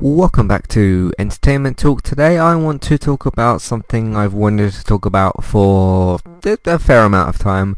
Welcome 0.00 0.46
back 0.46 0.68
to 0.68 1.12
Entertainment 1.18 1.76
Talk. 1.76 2.02
Today 2.02 2.38
I 2.38 2.54
want 2.54 2.82
to 2.82 2.98
talk 2.98 3.26
about 3.26 3.60
something 3.60 4.14
I've 4.14 4.32
wanted 4.32 4.72
to 4.74 4.84
talk 4.84 5.04
about 5.04 5.42
for 5.42 6.20
a 6.44 6.78
fair 6.78 7.02
amount 7.02 7.34
of 7.34 7.40
time. 7.40 7.76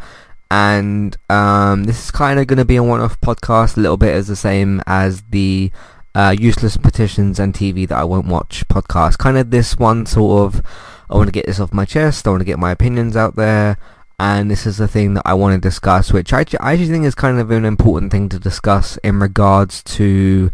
And 0.51 1.17
um, 1.31 1.85
this 1.85 2.05
is 2.05 2.11
kind 2.11 2.39
of 2.39 2.47
going 2.47 2.59
to 2.59 2.67
be 2.67 2.77
a 2.77 2.83
one-off 2.83 3.19
podcast, 3.23 3.79
a 3.79 3.81
little 3.81 3.97
bit 3.97 4.15
as 4.15 4.29
the 4.29 4.37
same 4.37 4.83
as 4.87 5.23
the 5.31 5.73
uh, 6.15 6.37
Useless 6.39 6.77
Petitions 6.77 7.41
and 7.41 7.55
TV 7.55 7.89
That 7.89 7.97
I 7.97 8.05
Won't 8.05 8.27
Watch 8.27 8.69
podcast. 8.69 9.17
Kind 9.17 9.39
of 9.39 9.51
this 9.51 9.79
one 9.79 10.05
sort 10.05 10.45
of, 10.45 10.63
I 11.09 11.17
want 11.17 11.29
to 11.29 11.33
get 11.33 11.47
this 11.47 11.59
off 11.59 11.73
my 11.73 11.87
chest, 11.87 12.27
I 12.27 12.31
want 12.31 12.43
to 12.43 12.45
get 12.45 12.59
my 12.59 12.73
opinions 12.73 13.17
out 13.17 13.37
there. 13.37 13.79
And 14.19 14.51
this 14.51 14.67
is 14.67 14.77
the 14.77 14.89
thing 14.89 15.15
that 15.15 15.23
I 15.25 15.33
want 15.33 15.55
to 15.55 15.69
discuss, 15.69 16.13
which 16.13 16.35
I, 16.35 16.45
I 16.61 16.75
actually 16.75 16.89
think 16.89 17.07
is 17.07 17.15
kind 17.15 17.39
of 17.39 17.51
an 17.51 17.65
important 17.65 18.13
thing 18.13 18.29
to 18.29 18.39
discuss 18.39 18.99
in 18.99 19.21
regards 19.21 19.83
to 19.85 20.51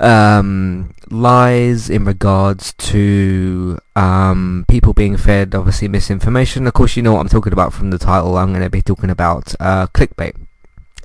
um, 0.00 0.94
lies 1.10 1.90
in 1.90 2.04
regards 2.04 2.72
to 2.74 3.78
um, 3.94 4.64
people 4.68 4.94
being 4.94 5.16
fed 5.16 5.54
obviously 5.54 5.88
misinformation. 5.88 6.66
Of 6.66 6.72
course, 6.72 6.96
you 6.96 7.02
know 7.02 7.12
what 7.12 7.20
I'm 7.20 7.28
talking 7.28 7.52
about 7.52 7.72
from 7.72 7.90
the 7.90 7.98
title. 7.98 8.36
I'm 8.36 8.48
going 8.48 8.62
to 8.62 8.70
be 8.70 8.82
talking 8.82 9.10
about 9.10 9.54
uh, 9.60 9.86
clickbait 9.88 10.34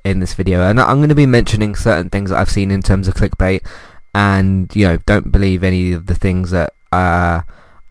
in 0.04 0.20
this 0.20 0.34
video, 0.34 0.62
and 0.62 0.80
I'm 0.80 0.98
going 0.98 1.10
to 1.10 1.16
be 1.16 1.26
mentioning 1.26 1.76
certain 1.76 2.10
things 2.10 2.30
that 2.30 2.40
I've 2.40 2.50
seen 2.50 2.72
in 2.72 2.82
terms 2.82 3.08
of 3.08 3.16
clickbait. 3.16 3.68
And 4.14 4.74
you 4.74 4.88
know, 4.88 4.98
don't 5.06 5.32
believe 5.32 5.64
any 5.64 5.92
of 5.92 6.06
the 6.06 6.16
things 6.16 6.52
that 6.52 6.74
uh, 6.94 7.42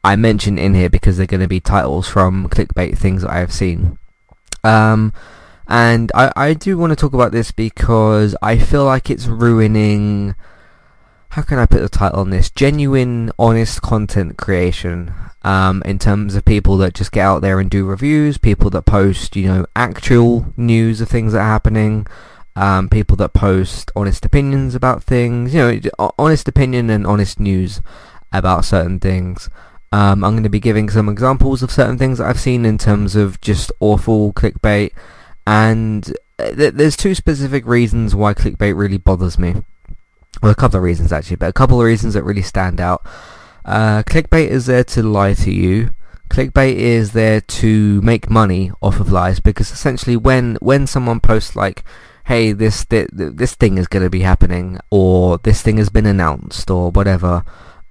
I 0.02 0.16
mention 0.16 0.58
in 0.58 0.74
here 0.74 0.88
because 0.88 1.18
they're 1.18 1.26
going 1.26 1.40
to 1.40 1.48
be 1.48 1.60
titles 1.60 2.08
from 2.08 2.48
clickbait 2.48 2.96
things 2.96 3.22
that 3.22 3.30
I 3.30 3.38
have 3.40 3.52
seen. 3.52 3.98
Um, 4.62 5.12
and 5.68 6.10
I, 6.14 6.32
I 6.34 6.54
do 6.54 6.78
want 6.78 6.92
to 6.92 6.96
talk 6.96 7.12
about 7.12 7.32
this 7.32 7.52
because 7.52 8.34
I 8.40 8.58
feel 8.58 8.86
like 8.86 9.10
it's 9.10 9.26
ruining 9.26 10.34
how 11.34 11.42
can 11.42 11.58
I 11.58 11.66
put 11.66 11.80
the 11.80 11.88
title 11.88 12.20
on 12.20 12.30
this? 12.30 12.48
Genuine, 12.48 13.32
honest 13.40 13.82
content 13.82 14.38
creation. 14.38 15.12
Um, 15.42 15.82
in 15.84 15.98
terms 15.98 16.36
of 16.36 16.44
people 16.44 16.76
that 16.76 16.94
just 16.94 17.10
get 17.10 17.22
out 17.22 17.42
there 17.42 17.58
and 17.58 17.68
do 17.68 17.84
reviews, 17.84 18.38
people 18.38 18.70
that 18.70 18.82
post, 18.82 19.34
you 19.34 19.48
know, 19.48 19.66
actual 19.74 20.46
news 20.56 21.00
of 21.00 21.08
things 21.08 21.32
that 21.32 21.40
are 21.40 21.42
happening, 21.42 22.06
um, 22.54 22.88
people 22.88 23.16
that 23.16 23.32
post 23.32 23.90
honest 23.96 24.24
opinions 24.24 24.76
about 24.76 25.02
things, 25.02 25.52
you 25.52 25.80
know, 25.98 26.12
honest 26.20 26.46
opinion 26.46 26.88
and 26.88 27.04
honest 27.04 27.40
news 27.40 27.82
about 28.32 28.64
certain 28.64 29.00
things. 29.00 29.50
Um, 29.90 30.22
I'm 30.22 30.34
going 30.34 30.44
to 30.44 30.48
be 30.48 30.60
giving 30.60 30.88
some 30.88 31.08
examples 31.08 31.64
of 31.64 31.72
certain 31.72 31.98
things 31.98 32.18
that 32.18 32.28
I've 32.28 32.38
seen 32.38 32.64
in 32.64 32.78
terms 32.78 33.16
of 33.16 33.40
just 33.40 33.72
awful 33.80 34.32
clickbait, 34.34 34.92
and 35.48 36.16
uh, 36.38 36.52
th- 36.52 36.74
there's 36.74 36.96
two 36.96 37.16
specific 37.16 37.66
reasons 37.66 38.14
why 38.14 38.34
clickbait 38.34 38.76
really 38.76 38.98
bothers 38.98 39.36
me 39.36 39.64
well, 40.42 40.52
a 40.52 40.54
couple 40.54 40.78
of 40.78 40.82
reasons 40.82 41.12
actually, 41.12 41.36
but 41.36 41.48
a 41.48 41.52
couple 41.52 41.80
of 41.80 41.86
reasons 41.86 42.14
that 42.14 42.22
really 42.24 42.42
stand 42.42 42.80
out. 42.80 43.06
Uh, 43.64 44.02
clickbait 44.02 44.48
is 44.48 44.66
there 44.66 44.84
to 44.84 45.02
lie 45.02 45.34
to 45.34 45.50
you. 45.50 45.90
Clickbait 46.28 46.74
is 46.74 47.12
there 47.12 47.40
to 47.40 48.00
make 48.02 48.28
money 48.30 48.72
off 48.82 49.00
of 49.00 49.12
lies 49.12 49.40
because 49.40 49.70
essentially 49.70 50.16
when 50.16 50.56
when 50.60 50.86
someone 50.86 51.20
posts 51.20 51.54
like, 51.54 51.84
"Hey, 52.24 52.52
this 52.52 52.84
th- 52.84 53.08
this 53.12 53.54
thing 53.54 53.78
is 53.78 53.86
going 53.86 54.02
to 54.02 54.10
be 54.10 54.20
happening," 54.20 54.78
or 54.90 55.38
"This 55.38 55.62
thing 55.62 55.78
has 55.78 55.90
been 55.90 56.06
announced," 56.06 56.70
or 56.70 56.90
whatever, 56.90 57.44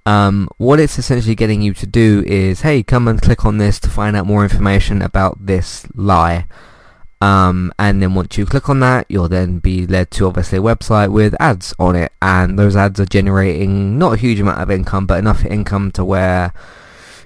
um, 0.06 0.48
what 0.58 0.80
it's 0.80 0.98
essentially 0.98 1.34
getting 1.34 1.62
you 1.62 1.74
to 1.74 1.86
do 1.86 2.22
is, 2.26 2.60
"Hey, 2.60 2.82
come 2.82 3.08
and 3.08 3.22
click 3.22 3.44
on 3.44 3.58
this 3.58 3.80
to 3.80 3.90
find 3.90 4.16
out 4.16 4.26
more 4.26 4.42
information 4.42 5.00
about 5.02 5.46
this 5.46 5.86
lie." 5.94 6.46
Um, 7.24 7.72
and 7.78 8.02
then 8.02 8.14
once 8.14 8.36
you 8.36 8.44
click 8.44 8.68
on 8.68 8.80
that, 8.80 9.06
you'll 9.08 9.30
then 9.30 9.58
be 9.58 9.86
led 9.86 10.10
to 10.10 10.26
obviously 10.26 10.58
a 10.58 10.60
website 10.60 11.10
with 11.10 11.34
ads 11.40 11.72
on 11.78 11.96
it, 11.96 12.12
and 12.20 12.58
those 12.58 12.76
ads 12.76 13.00
are 13.00 13.06
generating 13.06 13.98
not 13.98 14.12
a 14.12 14.16
huge 14.18 14.40
amount 14.40 14.60
of 14.60 14.70
income, 14.70 15.06
but 15.06 15.20
enough 15.20 15.42
income 15.46 15.90
to 15.92 16.04
where 16.04 16.52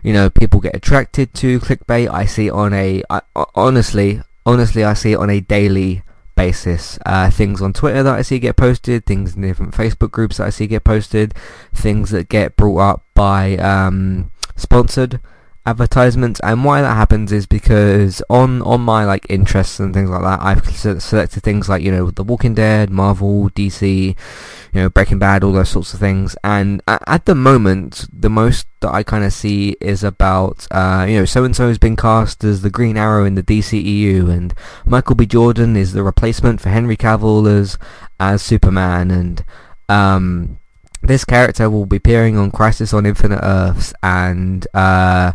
you 0.05 0.13
know 0.13 0.31
people 0.31 0.61
get 0.61 0.77
attracted 0.77 1.35
to 1.35 1.59
clickbait. 1.59 2.09
I 2.09 2.27
see 2.27 2.49
on 2.49 2.73
a 2.75 3.03
I, 3.11 3.23
honestly, 3.57 4.23
honestly, 4.47 4.85
I 4.85 4.95
see 4.95 5.15
it 5.15 5.19
on 5.19 5.31
a 5.31 5.41
daily 5.41 6.05
basis. 6.37 7.01
Uh, 7.05 7.29
things 7.29 7.61
on 7.61 7.73
Twitter 7.73 8.05
that 8.05 8.15
I 8.15 8.23
see 8.23 8.39
get 8.39 8.55
posted, 8.55 9.05
things 9.05 9.35
in 9.35 9.43
different 9.43 9.75
Facebook 9.75 10.13
groups 10.13 10.37
that 10.37 10.47
I 10.47 10.51
see 10.51 10.69
get 10.69 10.85
posted, 10.85 11.35
things 11.75 12.11
that 12.11 12.29
get 12.29 12.55
brought 12.55 12.79
up 12.79 13.05
by 13.15 13.57
um, 13.57 14.31
sponsored 14.55 15.19
advertisements 15.69 16.41
and 16.43 16.65
why 16.65 16.81
that 16.81 16.95
happens 16.95 17.31
is 17.31 17.47
because 17.47 18.23
on 18.31 18.63
on 18.63 18.81
my 18.81 19.05
like 19.05 19.27
interests 19.29 19.79
and 19.79 19.93
things 19.93 20.09
like 20.09 20.23
that 20.23 20.41
I've 20.41 20.65
selected 20.75 21.43
things 21.43 21.69
like 21.69 21.83
you 21.83 21.93
know 21.93 22.11
The 22.11 22.25
Walking 22.25 22.55
Dead, 22.55 22.89
Marvel, 22.91 23.51
DC, 23.51 24.17
you 24.73 24.81
know 24.81 24.89
Breaking 24.89 25.19
Bad, 25.19 25.45
all 25.45 25.53
those 25.53 25.69
sorts 25.69 25.93
of 25.93 26.01
things. 26.01 26.37
And 26.43 26.83
at 26.87 27.27
the 27.27 27.35
moment 27.35 28.07
the 28.13 28.31
most 28.31 28.67
that 28.81 28.95
I 28.95 29.03
kind 29.03 29.25
of 29.25 29.33
see 29.33 29.77
is 29.81 30.03
about 30.03 30.67
uh, 30.71 31.05
you 31.09 31.19
know 31.19 31.25
so 31.27 31.45
and 31.45 31.55
so 31.55 31.69
has 31.69 31.79
been 31.79 31.97
cast 31.97 32.43
as 32.45 32.63
the 32.63 32.71
Green 32.71 32.97
Arrow 32.97 33.25
in 33.27 33.35
the 33.35 33.43
DCEU 33.43 34.31
and 34.31 34.55
Michael 34.87 35.17
B. 35.17 35.27
Jordan 35.27 35.77
is 35.77 35.93
the 35.93 36.03
replacement 36.03 36.61
for 36.61 36.71
Henry 36.71 36.97
Cavill 36.97 37.47
as 37.47 37.79
as 38.19 38.43
Superman. 38.43 39.11
And 39.11 39.45
um 39.89 40.59
this 41.03 41.25
character 41.25 41.71
will 41.71 41.87
be 41.87 41.97
appearing 41.97 42.37
on 42.37 42.51
Crisis 42.51 42.93
on 42.93 43.07
Infinite 43.07 43.41
Earths 43.43 43.95
and 44.03 44.67
uh, 44.75 45.33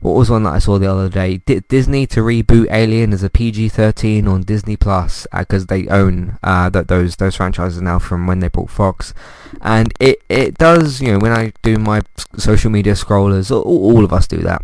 what 0.00 0.14
was 0.14 0.30
one 0.30 0.42
that 0.44 0.54
I 0.54 0.58
saw 0.58 0.78
the 0.78 0.90
other 0.90 1.08
day? 1.08 1.38
D- 1.38 1.62
Disney 1.68 2.06
to 2.08 2.20
reboot 2.20 2.66
Alien 2.70 3.12
as 3.12 3.22
a 3.22 3.30
PG-13 3.30 4.28
on 4.28 4.42
Disney 4.42 4.76
Plus 4.76 5.26
because 5.36 5.64
uh, 5.64 5.66
they 5.68 5.88
own 5.88 6.38
uh, 6.42 6.68
that 6.70 6.88
those 6.88 7.16
those 7.16 7.36
franchises 7.36 7.80
now 7.80 7.98
from 7.98 8.26
when 8.26 8.40
they 8.40 8.48
bought 8.48 8.70
Fox, 8.70 9.14
and 9.60 9.92
it 9.98 10.22
it 10.28 10.58
does 10.58 11.00
you 11.00 11.12
know 11.12 11.18
when 11.18 11.32
I 11.32 11.52
do 11.62 11.78
my 11.78 12.02
social 12.36 12.70
media 12.70 12.92
scrollers, 12.92 13.50
all, 13.50 13.62
all 13.62 14.04
of 14.04 14.12
us 14.12 14.26
do 14.26 14.38
that. 14.38 14.62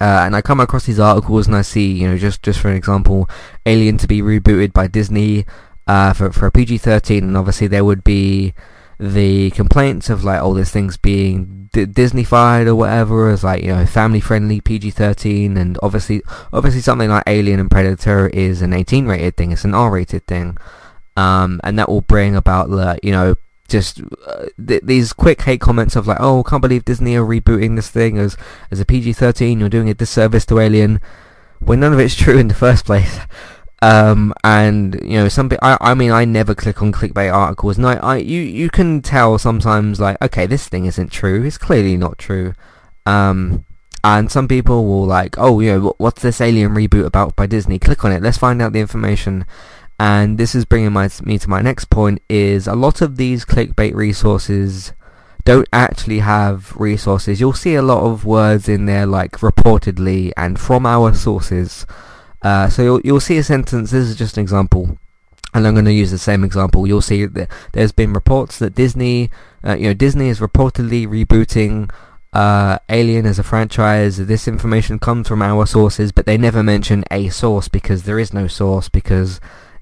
Uh, 0.00 0.24
and 0.26 0.36
I 0.36 0.42
come 0.42 0.60
across 0.60 0.84
these 0.84 1.00
articles 1.00 1.46
and 1.46 1.56
I 1.56 1.62
see, 1.62 1.90
you 1.90 2.06
know, 2.06 2.18
just, 2.18 2.42
just 2.42 2.60
for 2.60 2.68
an 2.68 2.76
example, 2.76 3.30
Alien 3.64 3.96
to 3.96 4.06
be 4.06 4.20
rebooted 4.20 4.74
by 4.74 4.88
Disney 4.88 5.46
uh, 5.86 6.12
for 6.12 6.32
for 6.32 6.46
a 6.46 6.52
PG-13, 6.52 7.18
and 7.18 7.36
obviously 7.36 7.66
there 7.66 7.84
would 7.84 8.04
be 8.04 8.52
the 8.98 9.50
complaints 9.50 10.08
of 10.08 10.24
like 10.24 10.40
all 10.40 10.54
these 10.54 10.70
things 10.70 10.96
being 10.96 11.68
d- 11.72 11.86
Disneyfied 11.86 12.66
or 12.66 12.74
whatever 12.74 13.28
as 13.28 13.44
like 13.44 13.62
you 13.62 13.68
know 13.68 13.84
family 13.84 14.20
friendly 14.20 14.60
PG-13 14.60 15.56
and 15.56 15.78
obviously 15.82 16.22
obviously 16.52 16.80
something 16.80 17.10
like 17.10 17.24
Alien 17.26 17.60
and 17.60 17.70
Predator 17.70 18.28
is 18.28 18.62
an 18.62 18.72
18 18.72 19.06
rated 19.06 19.36
thing 19.36 19.52
it's 19.52 19.64
an 19.64 19.74
R 19.74 19.90
rated 19.90 20.26
thing. 20.26 20.56
Um, 21.16 21.60
and 21.64 21.78
that 21.78 21.88
will 21.88 22.02
bring 22.02 22.36
about 22.36 22.68
the 22.68 22.98
you 23.02 23.10
know 23.12 23.36
just 23.68 24.00
uh, 24.26 24.46
th- 24.64 24.82
these 24.84 25.12
quick 25.12 25.42
hate 25.42 25.60
comments 25.60 25.96
of 25.96 26.06
like 26.06 26.20
oh 26.20 26.42
can't 26.42 26.62
believe 26.62 26.84
Disney 26.84 27.16
are 27.16 27.24
rebooting 27.24 27.76
this 27.76 27.90
thing 27.90 28.16
as 28.18 28.36
as 28.70 28.80
a 28.80 28.84
PG-13 28.84 29.58
you're 29.58 29.68
doing 29.68 29.88
a 29.88 29.94
disservice 29.94 30.46
to 30.46 30.58
Alien 30.60 31.00
when 31.58 31.80
none 31.80 31.92
of 31.92 31.98
it's 31.98 32.14
true 32.22 32.38
in 32.38 32.48
the 32.48 32.54
first 32.54 32.84
place 32.84 33.18
um, 33.82 34.32
and 34.42 34.98
you 35.02 35.18
know, 35.18 35.28
some 35.28 35.50
I, 35.62 35.76
I 35.80 35.94
mean, 35.94 36.10
I 36.10 36.24
never 36.24 36.54
click 36.54 36.82
on 36.82 36.92
clickbait 36.92 37.32
articles, 37.32 37.76
and 37.76 37.86
I, 37.86 37.94
I, 37.96 38.16
you, 38.16 38.40
you 38.40 38.70
can 38.70 39.02
tell 39.02 39.38
sometimes, 39.38 40.00
like, 40.00 40.16
okay, 40.22 40.46
this 40.46 40.68
thing 40.68 40.86
isn't 40.86 41.12
true. 41.12 41.44
It's 41.44 41.58
clearly 41.58 41.96
not 41.96 42.18
true. 42.18 42.54
Um, 43.04 43.64
and 44.02 44.30
some 44.30 44.48
people 44.48 44.86
will 44.86 45.04
like, 45.04 45.36
oh, 45.38 45.60
you 45.60 45.72
know, 45.72 45.94
what's 45.98 46.22
this 46.22 46.40
Alien 46.40 46.74
reboot 46.74 47.04
about 47.04 47.36
by 47.36 47.46
Disney? 47.46 47.78
Click 47.78 48.04
on 48.04 48.12
it. 48.12 48.22
Let's 48.22 48.38
find 48.38 48.62
out 48.62 48.72
the 48.72 48.80
information. 48.80 49.44
And 49.98 50.38
this 50.38 50.54
is 50.54 50.64
bringing 50.64 50.92
my, 50.92 51.08
me 51.22 51.38
to 51.38 51.50
my 51.50 51.60
next 51.60 51.86
point: 51.86 52.22
is 52.28 52.66
a 52.66 52.74
lot 52.74 53.00
of 53.00 53.16
these 53.16 53.44
clickbait 53.44 53.94
resources 53.94 54.92
don't 55.44 55.68
actually 55.72 56.18
have 56.18 56.76
resources. 56.76 57.40
You'll 57.40 57.52
see 57.52 57.74
a 57.74 57.82
lot 57.82 58.02
of 58.02 58.24
words 58.24 58.68
in 58.68 58.86
there 58.86 59.06
like 59.06 59.32
reportedly 59.38 60.32
and 60.36 60.58
from 60.58 60.86
our 60.86 61.14
sources. 61.14 61.86
Uh, 62.46 62.68
so 62.68 62.80
you'll, 62.82 63.00
you'll 63.02 63.18
see 63.18 63.36
a 63.38 63.42
sentence, 63.42 63.90
this 63.90 64.06
is 64.06 64.14
just 64.14 64.36
an 64.36 64.40
example, 64.40 64.96
and 65.52 65.66
I'm 65.66 65.74
going 65.74 65.84
to 65.86 65.92
use 65.92 66.12
the 66.12 66.16
same 66.30 66.44
example. 66.44 66.86
You'll 66.86 67.00
see 67.02 67.26
that 67.26 67.50
there's 67.72 67.90
been 67.90 68.12
reports 68.12 68.60
that 68.60 68.72
Disney, 68.72 69.30
uh, 69.66 69.74
you 69.74 69.88
know, 69.88 69.94
Disney 69.94 70.28
is 70.28 70.38
reportedly 70.38 71.08
rebooting 71.08 71.90
uh, 72.32 72.78
Alien 72.88 73.26
as 73.26 73.40
a 73.40 73.42
franchise. 73.42 74.18
This 74.18 74.46
information 74.46 75.00
comes 75.00 75.26
from 75.26 75.42
our 75.42 75.66
sources, 75.66 76.12
but 76.12 76.24
they 76.24 76.38
never 76.38 76.62
mention 76.62 77.02
a 77.10 77.30
source 77.30 77.66
because 77.66 78.04
there 78.04 78.20
is 78.20 78.32
no 78.32 78.46
source 78.46 78.88
because 78.88 79.40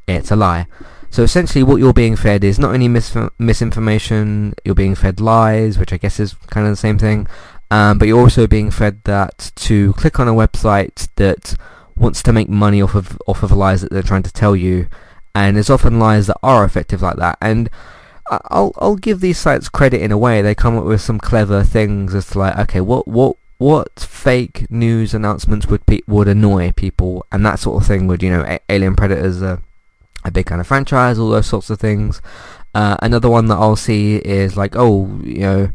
it's 0.08 0.30
a 0.30 0.36
lie. 0.36 0.66
So 1.10 1.22
essentially 1.22 1.64
what 1.64 1.80
you're 1.80 1.92
being 1.92 2.16
fed 2.16 2.44
is 2.44 2.58
not 2.58 2.72
only 2.72 2.88
mis- 2.88 3.14
misinformation, 3.38 4.54
you're 4.64 4.74
being 4.74 4.94
fed 4.94 5.20
lies, 5.20 5.76
which 5.76 5.92
I 5.92 5.98
guess 5.98 6.18
is 6.18 6.32
kind 6.48 6.66
of 6.66 6.72
the 6.72 6.76
same 6.76 6.98
thing, 6.98 7.26
um, 7.70 7.98
but 7.98 8.08
you're 8.08 8.22
also 8.22 8.46
being 8.46 8.70
fed 8.70 9.04
that 9.04 9.52
to 9.56 9.92
click 9.92 10.18
on 10.18 10.28
a 10.28 10.32
website 10.32 11.08
that 11.16 11.56
wants 11.96 12.22
to 12.22 12.32
make 12.32 12.48
money 12.48 12.82
off 12.82 12.94
of 12.94 13.18
off 13.26 13.42
of 13.42 13.52
lies 13.52 13.82
that 13.82 13.90
they're 13.90 14.02
trying 14.02 14.22
to 14.24 14.32
tell 14.32 14.54
you, 14.56 14.88
and 15.34 15.56
there's 15.56 15.70
often 15.70 15.98
lies 15.98 16.26
that 16.26 16.38
are 16.42 16.64
effective 16.64 17.02
like 17.02 17.16
that. 17.16 17.38
And 17.40 17.70
I'll 18.30 18.72
I'll 18.78 18.96
give 18.96 19.20
these 19.20 19.38
sites 19.38 19.68
credit 19.68 20.00
in 20.00 20.12
a 20.12 20.18
way. 20.18 20.42
They 20.42 20.54
come 20.54 20.76
up 20.76 20.84
with 20.84 21.00
some 21.00 21.18
clever 21.18 21.62
things 21.62 22.14
as 22.14 22.30
to 22.30 22.38
like, 22.38 22.58
okay, 22.58 22.80
what 22.80 23.06
what 23.06 23.36
what 23.58 24.00
fake 24.00 24.66
news 24.70 25.14
announcements 25.14 25.66
would 25.66 25.86
pe- 25.86 26.00
would 26.06 26.28
annoy 26.28 26.72
people, 26.72 27.26
and 27.30 27.44
that 27.44 27.58
sort 27.58 27.82
of 27.82 27.86
thing 27.86 28.06
would 28.06 28.22
you 28.22 28.30
know, 28.30 28.44
a- 28.46 28.60
Alien 28.68 28.96
Predators 28.96 29.42
a 29.42 29.60
a 30.24 30.30
big 30.30 30.46
kind 30.46 30.60
of 30.60 30.66
franchise, 30.66 31.18
all 31.18 31.30
those 31.30 31.46
sorts 31.46 31.70
of 31.70 31.78
things. 31.78 32.22
Uh, 32.74 32.96
another 33.02 33.28
one 33.28 33.46
that 33.46 33.56
I'll 33.56 33.76
see 33.76 34.16
is 34.16 34.56
like, 34.56 34.74
oh, 34.74 35.20
you 35.22 35.40
know, 35.40 35.70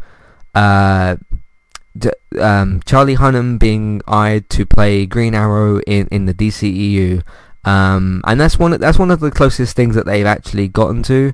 uh, 0.55 1.15
d- 1.99 2.39
um, 2.39 2.81
Charlie 2.85 3.17
Hunnam 3.17 3.59
being 3.59 4.01
eyed 4.07 4.49
to 4.51 4.65
play 4.65 5.05
Green 5.05 5.35
Arrow 5.35 5.79
in, 5.81 6.07
in 6.07 6.25
the 6.25 6.33
DCEU, 6.33 7.23
um, 7.65 8.21
and 8.25 8.39
that's 8.39 8.57
one 8.57 8.79
that's 8.79 8.97
one 8.97 9.11
of 9.11 9.19
the 9.19 9.31
closest 9.31 9.75
things 9.75 9.95
that 9.95 10.05
they've 10.05 10.25
actually 10.25 10.67
gotten 10.67 11.03
to, 11.03 11.33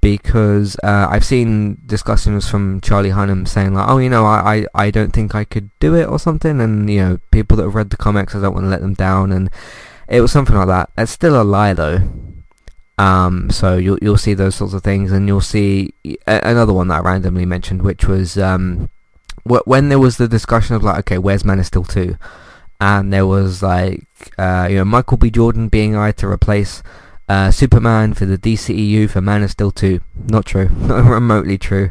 because 0.00 0.76
uh, 0.84 1.08
I've 1.10 1.24
seen 1.24 1.78
discussions 1.86 2.48
from 2.48 2.80
Charlie 2.80 3.10
Hunnam 3.10 3.48
saying 3.48 3.74
like, 3.74 3.88
oh, 3.88 3.98
you 3.98 4.10
know, 4.10 4.26
I, 4.26 4.66
I, 4.74 4.84
I 4.86 4.90
don't 4.90 5.12
think 5.12 5.34
I 5.34 5.44
could 5.44 5.70
do 5.80 5.94
it 5.94 6.06
or 6.06 6.18
something, 6.18 6.60
and 6.60 6.88
you 6.88 7.00
know, 7.00 7.18
people 7.30 7.56
that 7.56 7.64
have 7.64 7.74
read 7.74 7.90
the 7.90 7.96
comics, 7.96 8.34
I 8.34 8.40
don't 8.40 8.54
want 8.54 8.64
to 8.64 8.70
let 8.70 8.80
them 8.80 8.94
down, 8.94 9.32
and 9.32 9.50
it 10.08 10.20
was 10.20 10.30
something 10.32 10.56
like 10.56 10.68
that. 10.68 10.90
It's 10.96 11.12
still 11.12 11.40
a 11.40 11.42
lie 11.42 11.74
though. 11.74 12.02
Um, 12.96 13.50
so 13.50 13.76
you'll 13.76 13.98
you'll 14.00 14.16
see 14.16 14.34
those 14.34 14.54
sorts 14.54 14.74
of 14.74 14.82
things, 14.82 15.10
and 15.10 15.26
you'll 15.26 15.40
see 15.40 15.94
another 16.26 16.72
one 16.72 16.88
that 16.88 16.96
I 16.96 17.00
randomly 17.00 17.46
mentioned, 17.46 17.82
which 17.82 18.06
was 18.06 18.38
um, 18.38 18.88
when 19.44 19.88
there 19.88 19.98
was 19.98 20.16
the 20.16 20.28
discussion 20.28 20.74
of 20.74 20.82
like, 20.82 20.98
okay, 21.00 21.18
where's 21.18 21.44
Man 21.44 21.60
of 21.60 21.66
Steel 21.66 21.84
two, 21.84 22.16
and 22.80 23.12
there 23.12 23.26
was 23.26 23.62
like, 23.62 24.06
uh, 24.38 24.66
you 24.70 24.76
know, 24.76 24.84
Michael 24.84 25.18
B. 25.18 25.30
Jordan 25.30 25.68
being 25.68 25.96
eyed 25.96 26.16
to 26.18 26.26
replace 26.26 26.82
uh, 27.28 27.50
Superman 27.50 28.14
for 28.14 28.26
the 28.26 28.38
DCEU 28.38 29.08
for 29.08 29.20
Man 29.20 29.42
of 29.42 29.50
Steel 29.50 29.70
two. 29.70 30.00
Not 30.14 30.46
true, 30.46 30.68
not 30.76 31.04
remotely 31.04 31.58
true. 31.58 31.90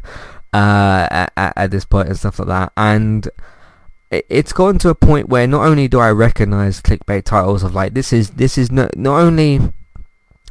Uh, 0.54 1.08
at, 1.10 1.34
at 1.36 1.72
this 1.72 1.84
point 1.84 2.10
and 2.10 2.18
stuff 2.18 2.38
like 2.38 2.48
that, 2.48 2.72
and 2.78 3.28
it's 4.30 4.54
gotten 4.54 4.78
to 4.80 4.90
a 4.90 4.96
point 4.96 5.30
where 5.30 5.48
not 5.48 5.66
only 5.66 5.88
do 5.88 6.00
I 6.00 6.12
recognize 6.12 6.82
clickbait 6.82 7.24
titles 7.24 7.64
of 7.64 7.74
like 7.74 7.94
this 7.94 8.14
is 8.14 8.32
this 8.32 8.58
is 8.58 8.72
not 8.72 8.96
not 8.96 9.20
only 9.20 9.60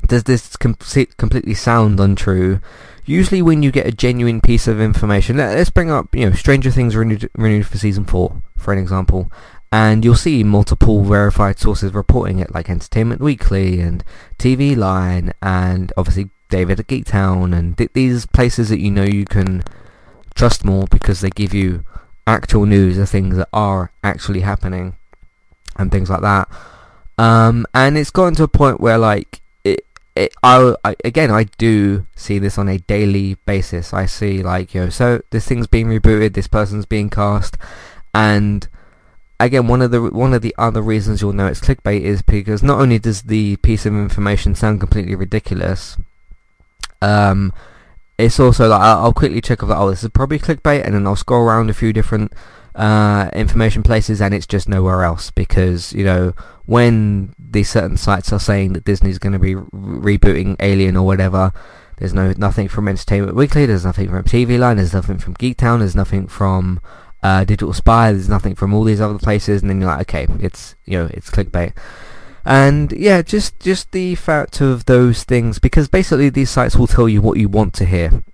does 0.07 0.25
this 0.25 0.57
com- 0.57 0.77
completely 1.17 1.55
sound 1.55 2.01
untrue? 2.01 2.61
Usually, 3.05 3.43
when 3.43 3.63
you 3.63 3.73
get 3.73 3.87
a 3.87 3.93
genuine 3.93 4.41
piece 4.41 4.69
of 4.69 4.81
information, 4.81 5.37
let, 5.37 5.59
us 5.59 5.71
bring 5.71 5.91
up, 5.91 6.15
you 6.15 6.29
know, 6.29 6.35
Stranger 6.37 6.71
Things 6.71 6.95
renewed, 6.95 7.29
renewed 7.37 7.67
for 7.67 7.79
season 7.79 8.05
four, 8.05 8.43
for 8.57 8.73
an 8.73 8.79
example, 8.79 9.31
and 9.73 10.05
you'll 10.05 10.15
see 10.15 10.45
multiple 10.45 11.03
verified 11.03 11.59
sources 11.59 11.95
reporting 11.95 12.39
it, 12.39 12.55
like 12.55 12.71
Entertainment 12.71 13.21
Weekly 13.21 13.81
and 13.81 14.05
TV 14.39 14.77
Line, 14.77 15.33
and 15.43 15.93
obviously 15.97 16.31
David 16.49 16.79
at 16.79 16.87
Geektown, 16.87 17.57
and 17.57 17.77
th- 17.77 17.91
these 17.93 18.27
places 18.27 18.69
that 18.69 18.81
you 18.81 18.91
know 18.91 19.05
you 19.05 19.25
can 19.25 19.65
trust 20.35 20.65
more 20.65 20.87
because 20.91 21.21
they 21.21 21.31
give 21.31 21.53
you 21.53 21.85
actual 22.27 22.67
news 22.67 22.99
of 22.99 23.09
things 23.09 23.37
that 23.37 23.49
are 23.53 23.93
actually 24.05 24.41
happening 24.41 24.97
and 25.77 25.91
things 25.91 26.09
like 26.09 26.21
that. 26.21 26.49
Um, 27.19 27.67
and 27.75 27.99
it's 27.99 28.11
gotten 28.11 28.35
to 28.37 28.45
a 28.45 28.49
point 28.49 28.81
where 28.81 28.99
like 28.99 29.42
it, 30.15 30.35
I, 30.43 30.75
I, 30.85 30.97
again 31.05 31.31
I 31.31 31.45
do 31.45 32.07
see 32.15 32.39
this 32.39 32.59
on 32.59 32.69
a 32.69 32.79
daily 32.79 33.37
basis. 33.47 33.93
I 33.93 34.07
see 34.07 34.43
like 34.43 34.75
you 34.75 34.83
know, 34.83 34.89
so 34.91 35.23
this 35.31 35.47
thing's 35.47 35.67
being 35.67 35.87
rebooted, 35.87 36.35
this 36.35 36.49
person's 36.49 36.87
being 36.87 37.11
cast, 37.11 37.57
and 38.15 38.69
again 39.41 39.69
one 39.69 39.83
of 39.83 39.91
the 39.91 40.03
one 40.03 40.35
of 40.35 40.43
the 40.43 40.55
other 40.59 40.83
reasons 40.83 41.23
you'll 41.23 41.33
know 41.33 41.47
it's 41.47 41.61
clickbait 41.61 42.03
is 42.03 42.23
because 42.23 42.63
not 42.63 42.81
only 42.81 42.99
does 42.99 43.23
the 43.23 43.57
piece 43.57 43.87
of 43.87 43.95
information 43.95 44.55
sound 44.55 44.81
completely 44.81 45.15
ridiculous, 45.15 45.97
um, 47.01 47.53
it's 48.19 48.39
also 48.39 48.69
like 48.69 48.81
I'll, 48.81 49.15
quickly 49.15 49.41
check 49.41 49.63
if 49.63 49.69
like, 49.69 49.79
oh 49.79 49.91
this 49.91 50.05
is 50.05 50.11
probably 50.11 50.39
clickbait, 50.39 50.85
and 50.85 50.95
then 50.95 51.07
I'll 51.07 51.17
scroll 51.17 51.43
around 51.43 51.71
a 51.71 51.75
few 51.75 51.93
different 51.93 52.33
uh, 52.75 53.31
information 53.35 53.83
places, 53.83 54.21
and 54.21 54.33
it's 54.33 54.47
just 54.47 54.69
nowhere 54.69 55.05
else 55.05 55.31
because 55.31 55.93
you 55.93 56.05
know 56.05 56.33
when 56.67 57.35
these 57.39 57.71
certain 57.71 57.97
sites 57.97 58.33
are 58.33 58.41
saying 58.41 58.73
that 58.73 58.85
Disney's 58.85 59.19
going 59.19 59.33
to 59.33 59.39
be 59.39 59.55
re- 59.55 60.19
rebooting 60.19 60.57
Alien 60.61 60.97
or 60.97 61.07
whatever. 61.07 61.53
There's 61.99 62.15
no 62.15 62.33
nothing 62.37 62.69
from 62.69 62.89
Entertainment 62.89 63.37
Weekly. 63.37 63.67
There's 63.67 63.85
nothing 63.85 64.09
from 64.09 64.25
TV 64.25 64.59
Line. 64.59 64.77
There's 64.77 64.95
nothing 64.95 65.19
from 65.19 65.35
Geektown. 65.35 65.81
There's 65.81 65.95
nothing 65.95 66.27
from 66.27 66.81
uh, 67.23 67.45
Digital 67.45 67.73
Spy. 67.73 68.13
There's 68.13 68.29
nothing 68.29 68.55
from 68.55 68.75
all 68.75 68.85
these 68.85 69.01
other 69.01 69.19
places. 69.19 69.61
And 69.61 69.71
then 69.71 69.81
you're 69.81 69.91
like, 69.91 70.13
okay, 70.13 70.27
it's 70.41 70.75
you 70.85 70.99
know 70.99 71.09
it's 71.13 71.31
clickbait. 71.31 71.75
And 72.45 72.91
yeah, 72.93 73.23
just 73.23 73.61
just 73.61 73.93
the 73.93 74.15
fact 74.17 74.61
of 74.61 74.87
those 74.87 75.23
things 75.25 75.59
because 75.59 75.89
basically 75.89 76.29
these 76.29 76.51
sites 76.51 76.75
will 76.75 76.89
tell 76.89 77.09
you 77.09 77.23
what 77.23 77.39
you 77.39 77.49
want 77.49 77.75
to 77.75 77.85
hear 77.85 78.25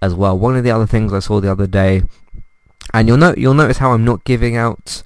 as 0.00 0.14
well. 0.14 0.38
One 0.38 0.56
of 0.56 0.64
the 0.64 0.70
other 0.70 0.86
things 0.86 1.12
I 1.12 1.18
saw 1.18 1.40
the 1.40 1.52
other 1.52 1.66
day, 1.66 2.02
and 2.92 3.08
you'll 3.08 3.16
note 3.16 3.38
you'll 3.38 3.54
notice 3.54 3.78
how 3.78 3.92
I'm 3.92 4.04
not 4.04 4.24
giving 4.24 4.56
out 4.56 5.02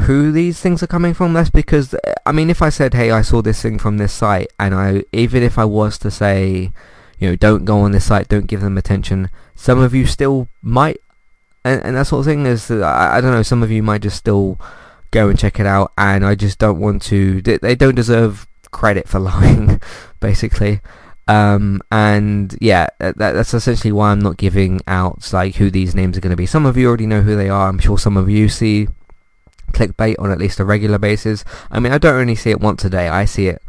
who 0.00 0.30
these 0.30 0.60
things 0.60 0.82
are 0.82 0.86
coming 0.86 1.14
from. 1.14 1.32
That's 1.32 1.50
because 1.50 1.94
I 2.24 2.32
mean, 2.32 2.50
if 2.50 2.62
I 2.62 2.68
said, 2.68 2.94
"Hey, 2.94 3.10
I 3.10 3.22
saw 3.22 3.42
this 3.42 3.62
thing 3.62 3.78
from 3.78 3.98
this 3.98 4.12
site," 4.12 4.48
and 4.58 4.74
I 4.74 5.04
even 5.12 5.42
if 5.42 5.58
I 5.58 5.64
was 5.64 5.98
to 5.98 6.10
say, 6.10 6.72
you 7.18 7.28
know, 7.28 7.36
don't 7.36 7.64
go 7.64 7.80
on 7.80 7.92
this 7.92 8.06
site, 8.06 8.28
don't 8.28 8.46
give 8.46 8.60
them 8.60 8.76
attention, 8.76 9.30
some 9.54 9.78
of 9.78 9.94
you 9.94 10.06
still 10.06 10.48
might, 10.62 11.00
and, 11.64 11.82
and 11.82 11.96
that 11.96 12.06
sort 12.06 12.20
of 12.20 12.26
thing 12.26 12.46
is, 12.46 12.70
uh, 12.70 12.80
I, 12.80 13.16
I 13.16 13.20
don't 13.20 13.32
know, 13.32 13.42
some 13.42 13.62
of 13.62 13.70
you 13.70 13.82
might 13.82 14.02
just 14.02 14.18
still 14.18 14.58
go 15.10 15.28
and 15.28 15.38
check 15.38 15.58
it 15.58 15.66
out, 15.66 15.92
and 15.96 16.24
I 16.24 16.34
just 16.34 16.58
don't 16.58 16.78
want 16.78 17.02
to. 17.02 17.40
They 17.42 17.74
don't 17.74 17.94
deserve 17.94 18.46
credit 18.70 19.08
for 19.08 19.18
lying, 19.30 19.80
basically. 20.20 20.80
Um, 21.28 21.80
and 21.90 22.56
yeah, 22.60 22.86
that, 22.98 23.16
that's 23.16 23.52
essentially 23.52 23.92
why 23.92 24.10
I'm 24.12 24.20
not 24.20 24.36
giving 24.36 24.80
out 24.86 25.32
like 25.32 25.56
who 25.56 25.70
these 25.70 25.94
names 25.94 26.16
are 26.16 26.20
going 26.20 26.30
to 26.30 26.36
be. 26.36 26.46
Some 26.46 26.66
of 26.66 26.76
you 26.76 26.86
already 26.88 27.06
know 27.06 27.22
who 27.22 27.36
they 27.36 27.48
are. 27.48 27.68
I'm 27.68 27.78
sure 27.78 27.98
some 27.98 28.16
of 28.16 28.30
you 28.30 28.48
see 28.48 28.88
clickbait 29.72 30.16
on 30.18 30.30
at 30.30 30.38
least 30.38 30.60
a 30.60 30.64
regular 30.64 30.98
basis. 30.98 31.44
I 31.70 31.80
mean, 31.80 31.92
I 31.92 31.98
don't 31.98 32.14
only 32.14 32.36
see 32.36 32.50
it 32.50 32.60
once 32.60 32.84
a 32.84 32.90
day. 32.90 33.08
I 33.08 33.24
see 33.24 33.48
it 33.48 33.62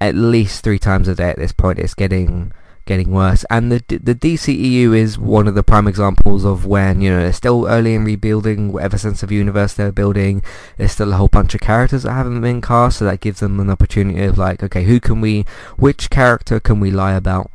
at 0.00 0.14
least 0.14 0.62
three 0.62 0.78
times 0.78 1.08
a 1.08 1.14
day 1.14 1.30
at 1.30 1.38
this 1.38 1.52
point. 1.52 1.78
It's 1.78 1.94
getting 1.94 2.52
getting 2.88 3.12
worse. 3.12 3.44
And 3.50 3.70
the 3.70 3.84
the 3.88 4.14
DCEU 4.14 4.96
is 4.96 5.18
one 5.18 5.46
of 5.46 5.54
the 5.54 5.62
prime 5.62 5.86
examples 5.86 6.44
of 6.44 6.66
when 6.66 7.00
you 7.00 7.10
know 7.10 7.20
they're 7.20 7.32
still 7.32 7.68
early 7.68 7.94
in 7.94 8.04
rebuilding 8.04 8.72
whatever 8.72 8.98
sense 8.98 9.22
of 9.22 9.30
universe 9.30 9.74
they're 9.74 9.92
building. 9.92 10.42
There's 10.76 10.92
still 10.92 11.12
a 11.12 11.16
whole 11.16 11.28
bunch 11.28 11.54
of 11.54 11.60
characters 11.60 12.02
that 12.02 12.12
haven't 12.12 12.40
been 12.40 12.60
cast, 12.60 12.98
so 12.98 13.04
that 13.04 13.20
gives 13.20 13.40
them 13.40 13.60
an 13.60 13.70
opportunity 13.70 14.24
of 14.24 14.38
like, 14.38 14.62
okay, 14.62 14.84
who 14.84 14.98
can 14.98 15.20
we, 15.20 15.44
which 15.76 16.10
character 16.10 16.58
can 16.58 16.80
we 16.80 16.90
lie 16.90 17.12
about 17.12 17.52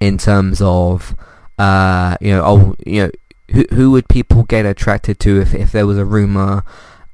in 0.00 0.16
terms 0.18 0.60
of, 0.62 1.14
uh, 1.58 2.16
you 2.20 2.32
know, 2.32 2.42
oh, 2.44 2.74
you 2.84 3.04
know. 3.04 3.10
Who, 3.50 3.64
who 3.72 3.90
would 3.92 4.10
people 4.10 4.42
get 4.42 4.66
attracted 4.66 5.18
to 5.20 5.40
if, 5.40 5.54
if 5.54 5.72
there 5.72 5.86
was 5.86 5.96
a 5.96 6.04
rumor 6.04 6.64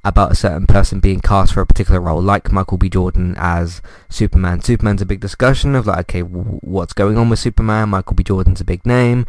about 0.04 0.32
a 0.32 0.34
certain 0.34 0.66
person 0.66 1.00
being 1.00 1.20
cast 1.20 1.54
for 1.54 1.60
a 1.60 1.66
particular 1.66 2.00
role, 2.00 2.20
like 2.20 2.52
Michael 2.52 2.78
B. 2.78 2.88
Jordan 2.88 3.34
as 3.38 3.80
Superman. 4.08 4.60
Superman's 4.60 5.02
a 5.02 5.06
big 5.06 5.20
discussion 5.20 5.74
of 5.74 5.86
like, 5.86 6.00
okay, 6.00 6.20
w- 6.20 6.60
what's 6.60 6.92
going 6.92 7.16
on 7.16 7.30
with 7.30 7.38
Superman? 7.38 7.88
Michael 7.88 8.14
B. 8.14 8.22
Jordan's 8.22 8.60
a 8.60 8.64
big 8.64 8.84
name, 8.84 9.24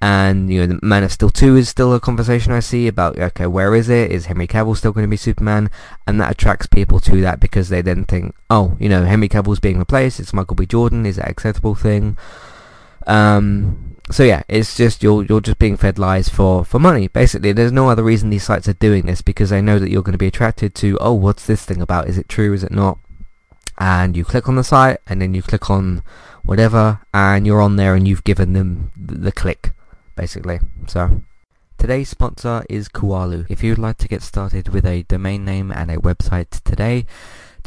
and 0.00 0.52
you 0.52 0.60
know, 0.60 0.66
the 0.74 0.86
Man 0.86 1.02
of 1.02 1.12
Steel 1.12 1.30
2 1.30 1.56
is 1.56 1.68
still 1.68 1.94
a 1.94 2.00
conversation 2.00 2.52
I 2.52 2.60
see 2.60 2.86
about, 2.86 3.18
okay, 3.18 3.46
where 3.46 3.74
is 3.74 3.88
it? 3.88 4.12
Is 4.12 4.26
Henry 4.26 4.46
Cavill 4.46 4.76
still 4.76 4.92
going 4.92 5.06
to 5.06 5.10
be 5.10 5.16
Superman? 5.16 5.70
And 6.06 6.20
that 6.20 6.30
attracts 6.30 6.66
people 6.66 7.00
to 7.00 7.20
that 7.22 7.40
because 7.40 7.68
they 7.68 7.82
then 7.82 8.04
think, 8.04 8.34
oh, 8.48 8.76
you 8.78 8.88
know, 8.88 9.04
Henry 9.04 9.28
Cavill's 9.28 9.60
being 9.60 9.78
replaced. 9.78 10.20
It's 10.20 10.32
Michael 10.32 10.56
B. 10.56 10.66
Jordan. 10.66 11.04
Is 11.04 11.16
that 11.16 11.28
acceptable 11.28 11.74
thing? 11.74 12.16
Um, 13.06 13.87
so 14.10 14.22
yeah, 14.22 14.42
it's 14.48 14.76
just 14.76 15.02
you're 15.02 15.24
you're 15.24 15.40
just 15.40 15.58
being 15.58 15.76
fed 15.76 15.98
lies 15.98 16.28
for, 16.28 16.64
for 16.64 16.78
money. 16.78 17.08
Basically, 17.08 17.52
there's 17.52 17.72
no 17.72 17.88
other 17.88 18.02
reason 18.02 18.30
these 18.30 18.44
sites 18.44 18.68
are 18.68 18.74
doing 18.74 19.06
this 19.06 19.22
because 19.22 19.50
they 19.50 19.60
know 19.60 19.78
that 19.78 19.90
you're 19.90 20.02
going 20.02 20.12
to 20.12 20.18
be 20.18 20.26
attracted 20.26 20.74
to. 20.76 20.96
Oh, 21.00 21.12
what's 21.12 21.46
this 21.46 21.64
thing 21.64 21.82
about? 21.82 22.08
Is 22.08 22.18
it 22.18 22.28
true? 22.28 22.52
Is 22.54 22.64
it 22.64 22.72
not? 22.72 22.98
And 23.78 24.16
you 24.16 24.24
click 24.24 24.48
on 24.48 24.56
the 24.56 24.64
site, 24.64 24.98
and 25.06 25.20
then 25.20 25.34
you 25.34 25.42
click 25.42 25.70
on 25.70 26.02
whatever, 26.42 27.00
and 27.12 27.46
you're 27.46 27.60
on 27.60 27.76
there, 27.76 27.94
and 27.94 28.08
you've 28.08 28.24
given 28.24 28.52
them 28.52 28.90
the 28.96 29.32
click, 29.32 29.72
basically. 30.16 30.60
So. 30.86 31.22
Today's 31.78 32.08
sponsor 32.08 32.64
is 32.68 32.88
Kualo. 32.88 33.46
If 33.48 33.62
you'd 33.62 33.78
like 33.78 33.98
to 33.98 34.08
get 34.08 34.22
started 34.22 34.70
with 34.70 34.84
a 34.84 35.04
domain 35.04 35.44
name 35.44 35.70
and 35.70 35.92
a 35.92 35.98
website 35.98 36.60
today, 36.64 37.06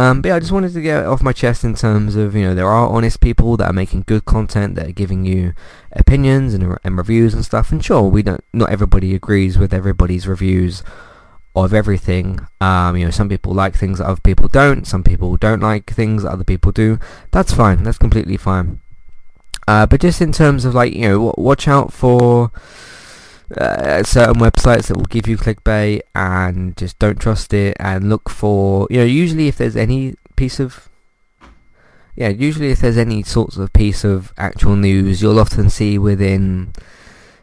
Um, 0.00 0.22
but 0.22 0.28
yeah, 0.28 0.36
I 0.36 0.40
just 0.40 0.50
wanted 0.50 0.72
to 0.72 0.80
get 0.80 1.04
off 1.04 1.22
my 1.22 1.34
chest 1.34 1.62
in 1.62 1.74
terms 1.74 2.16
of, 2.16 2.34
you 2.34 2.42
know, 2.42 2.54
there 2.54 2.66
are 2.66 2.88
honest 2.88 3.20
people 3.20 3.58
that 3.58 3.66
are 3.68 3.74
making 3.74 4.04
good 4.06 4.24
content, 4.24 4.74
that 4.76 4.86
are 4.88 4.92
giving 4.92 5.26
you 5.26 5.52
opinions 5.92 6.54
and, 6.54 6.78
and 6.82 6.96
reviews 6.96 7.34
and 7.34 7.44
stuff. 7.44 7.70
And 7.70 7.84
sure, 7.84 8.04
we 8.04 8.22
don't, 8.22 8.42
not 8.54 8.70
everybody 8.70 9.14
agrees 9.14 9.58
with 9.58 9.74
everybody's 9.74 10.26
reviews 10.26 10.82
of 11.54 11.74
everything. 11.74 12.40
Um, 12.62 12.96
you 12.96 13.04
know, 13.04 13.10
some 13.10 13.28
people 13.28 13.52
like 13.52 13.76
things 13.76 13.98
that 13.98 14.06
other 14.06 14.22
people 14.22 14.48
don't. 14.48 14.86
Some 14.86 15.04
people 15.04 15.36
don't 15.36 15.60
like 15.60 15.92
things 15.92 16.22
that 16.22 16.30
other 16.30 16.44
people 16.44 16.72
do. 16.72 16.98
That's 17.30 17.52
fine. 17.52 17.82
That's 17.82 17.98
completely 17.98 18.38
fine. 18.38 18.80
Uh, 19.68 19.84
but 19.84 20.00
just 20.00 20.22
in 20.22 20.32
terms 20.32 20.64
of 20.64 20.74
like, 20.74 20.94
you 20.94 21.06
know, 21.10 21.34
watch 21.36 21.68
out 21.68 21.92
for 21.92 22.50
uh, 23.56 24.02
certain 24.02 24.36
websites 24.36 24.86
that 24.86 24.96
will 24.96 25.04
give 25.04 25.26
you 25.26 25.36
clickbait 25.36 26.00
and 26.14 26.76
just 26.76 26.98
don't 26.98 27.20
trust 27.20 27.52
it 27.52 27.76
and 27.80 28.08
look 28.08 28.28
for, 28.28 28.86
you 28.90 28.98
know, 28.98 29.04
usually 29.04 29.48
if 29.48 29.58
there's 29.58 29.76
any 29.76 30.14
piece 30.36 30.60
of 30.60 30.88
yeah, 32.16 32.28
usually 32.28 32.70
if 32.70 32.80
there's 32.80 32.98
any 32.98 33.22
sorts 33.22 33.56
of 33.56 33.72
piece 33.72 34.04
of 34.04 34.32
actual 34.36 34.76
news, 34.76 35.22
you'll 35.22 35.38
often 35.38 35.70
see 35.70 35.96
within 35.96 36.72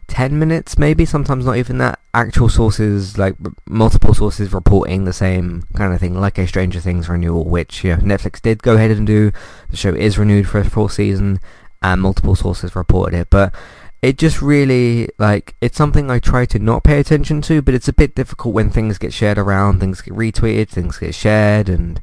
10 0.08 0.38
minutes 0.38 0.78
maybe, 0.78 1.06
sometimes 1.06 1.46
not 1.46 1.58
even 1.58 1.80
that, 1.80 2.00
actual 2.14 2.48
sources, 2.48 3.18
like 3.18 3.36
multiple 3.68 4.14
sources 4.14 4.54
reporting 4.54 5.06
the 5.06 5.14
same 5.14 5.64
kind 5.76 5.94
of 5.94 6.00
thing, 6.00 6.14
like 6.20 6.38
a 6.38 6.48
Stranger 6.48 6.80
Things 6.80 7.10
renewal, 7.10 7.46
which 7.46 7.84
you 7.84 7.96
know, 7.96 8.02
Netflix 8.02 8.42
did 8.42 8.62
go 8.62 8.76
ahead 8.76 8.92
and 8.92 9.08
do. 9.08 9.32
The 9.70 9.78
show 9.78 9.94
is 9.94 10.18
renewed 10.18 10.48
for 10.48 10.60
a 10.60 10.70
full 10.70 10.90
season, 10.90 11.40
and 11.82 12.02
multiple 12.02 12.36
sources 12.36 12.76
reported 12.76 13.18
it. 13.18 13.30
But 13.30 13.54
it 14.01 14.18
just 14.18 14.42
really, 14.42 15.10
like, 15.18 15.56
it's 15.62 15.77
something 15.77 16.12
I 16.12 16.20
try 16.20 16.46
to 16.46 16.60
not 16.60 16.84
pay 16.84 17.00
attention 17.00 17.42
to, 17.44 17.62
but 17.62 17.74
it's 17.74 17.88
a 17.88 17.94
bit 17.94 18.16
difficult 18.16 18.54
when 18.54 18.70
things 18.70 18.98
get 18.98 19.13
shared 19.13 19.38
around, 19.38 19.80
things 19.80 20.01
get 20.01 20.13
retweeted, 20.13 20.70
things 20.70 20.98
get 20.98 21.16
shared, 21.16 21.68
and 21.68 22.00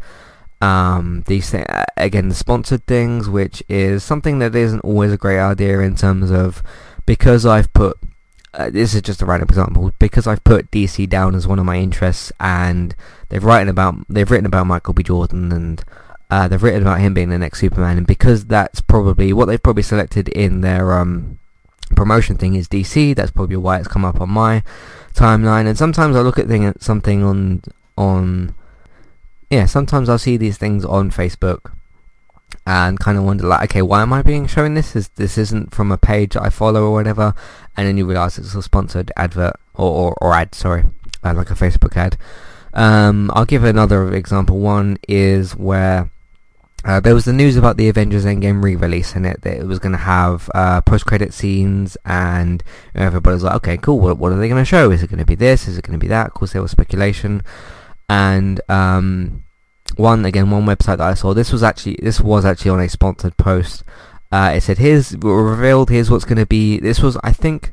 um, 0.60 1.24
these 1.26 1.50
th- 1.50 1.66
again 1.96 2.28
the 2.28 2.34
sponsored 2.34 2.86
things, 2.86 3.28
which 3.28 3.62
is 3.68 4.02
something 4.02 4.38
that 4.38 4.54
isn't 4.54 4.80
always 4.80 5.12
a 5.12 5.18
great 5.18 5.40
idea 5.40 5.80
in 5.80 5.94
terms 5.94 6.30
of 6.30 6.62
because 7.06 7.44
I've 7.44 7.72
put 7.74 7.98
uh, 8.54 8.70
this 8.70 8.94
is 8.94 9.02
just 9.02 9.20
a 9.20 9.26
random 9.26 9.48
example 9.48 9.92
because 9.98 10.26
I've 10.26 10.44
put 10.44 10.70
DC 10.70 11.08
down 11.08 11.34
as 11.34 11.46
one 11.46 11.58
of 11.58 11.66
my 11.66 11.76
interests, 11.76 12.32
and 12.40 12.94
they've 13.28 13.44
written 13.44 13.68
about 13.68 13.96
they've 14.08 14.30
written 14.30 14.46
about 14.46 14.66
Michael 14.66 14.94
B. 14.94 15.02
Jordan, 15.02 15.52
and 15.52 15.84
uh, 16.30 16.48
they've 16.48 16.62
written 16.62 16.82
about 16.82 17.00
him 17.00 17.14
being 17.14 17.30
the 17.30 17.38
next 17.38 17.60
Superman, 17.60 17.98
and 17.98 18.06
because 18.06 18.46
that's 18.46 18.80
probably 18.80 19.32
what 19.32 19.46
they've 19.46 19.62
probably 19.62 19.82
selected 19.82 20.28
in 20.28 20.60
their 20.60 20.92
um, 20.98 21.38
promotion 21.94 22.36
thing 22.36 22.54
is 22.54 22.68
DC. 22.68 23.14
That's 23.14 23.30
probably 23.30 23.56
why 23.56 23.78
it's 23.78 23.88
come 23.88 24.04
up 24.04 24.20
on 24.20 24.30
my 24.30 24.62
timeline. 25.14 25.66
And 25.66 25.78
sometimes 25.78 26.16
I 26.16 26.20
look 26.20 26.38
at 26.38 26.48
thing, 26.48 26.64
at 26.64 26.82
something 26.82 27.22
on 27.22 27.62
on 27.96 28.54
yeah. 29.50 29.66
Sometimes 29.66 30.08
I'll 30.08 30.18
see 30.18 30.36
these 30.36 30.58
things 30.58 30.84
on 30.84 31.10
Facebook 31.10 31.72
and 32.66 32.98
kind 32.98 33.18
of 33.18 33.24
wonder 33.24 33.46
like, 33.46 33.70
okay, 33.70 33.82
why 33.82 34.02
am 34.02 34.12
I 34.12 34.22
being 34.22 34.46
shown 34.46 34.74
this? 34.74 34.96
Is 34.96 35.08
this 35.10 35.36
isn't 35.38 35.74
from 35.74 35.92
a 35.92 35.98
page 35.98 36.36
I 36.36 36.48
follow 36.48 36.84
or 36.84 36.92
whatever? 36.92 37.34
And 37.76 37.86
then 37.86 37.96
you 37.96 38.06
realise 38.06 38.38
it's 38.38 38.54
a 38.54 38.62
sponsored 38.62 39.12
advert 39.16 39.56
or 39.74 39.90
or, 39.90 40.14
or 40.20 40.34
ad, 40.34 40.54
sorry, 40.54 40.84
uh, 41.22 41.34
like 41.34 41.50
a 41.50 41.54
Facebook 41.54 41.96
ad. 41.96 42.16
Um, 42.72 43.30
I'll 43.34 43.44
give 43.44 43.64
another 43.64 44.12
example. 44.12 44.58
One 44.58 44.98
is 45.08 45.54
where 45.54 46.10
uh, 46.84 47.00
there 47.00 47.14
was 47.14 47.24
the 47.24 47.32
news 47.32 47.56
about 47.56 47.78
the 47.78 47.88
Avengers 47.88 48.26
Endgame 48.26 48.62
re-release 48.62 49.14
and 49.14 49.24
it 49.24 49.40
that 49.40 49.56
it 49.56 49.66
was 49.66 49.78
going 49.78 49.92
to 49.92 49.98
have 49.98 50.50
uh, 50.54 50.82
post-credit 50.82 51.32
scenes 51.32 51.96
and 52.04 52.62
everybody 52.94 53.34
was 53.34 53.42
like, 53.42 53.54
okay, 53.56 53.76
cool, 53.78 53.98
what, 54.00 54.18
what 54.18 54.32
are 54.32 54.36
they 54.36 54.48
going 54.48 54.60
to 54.60 54.66
show? 54.66 54.90
Is 54.90 55.02
it 55.02 55.08
going 55.08 55.18
to 55.18 55.24
be 55.24 55.34
this? 55.34 55.66
Is 55.66 55.78
it 55.78 55.84
going 55.84 55.98
to 55.98 56.02
be 56.02 56.08
that? 56.08 56.28
Of 56.28 56.34
course, 56.34 56.52
there 56.52 56.60
was 56.60 56.72
speculation. 56.72 57.42
And 58.10 58.60
um, 58.68 59.44
one, 59.96 60.26
again, 60.26 60.50
one 60.50 60.66
website 60.66 60.98
that 60.98 61.00
I 61.00 61.14
saw, 61.14 61.32
this 61.32 61.52
was 61.52 61.62
actually, 61.62 61.98
this 62.02 62.20
was 62.20 62.44
actually 62.44 62.72
on 62.72 62.80
a 62.80 62.88
sponsored 62.88 63.38
post. 63.38 63.82
Uh, 64.30 64.52
it 64.54 64.60
said, 64.60 64.76
here's, 64.76 65.16
revealed, 65.16 65.88
here's 65.88 66.10
what's 66.10 66.26
going 66.26 66.38
to 66.38 66.46
be, 66.46 66.78
this 66.80 67.00
was, 67.00 67.16
I 67.24 67.32
think, 67.32 67.72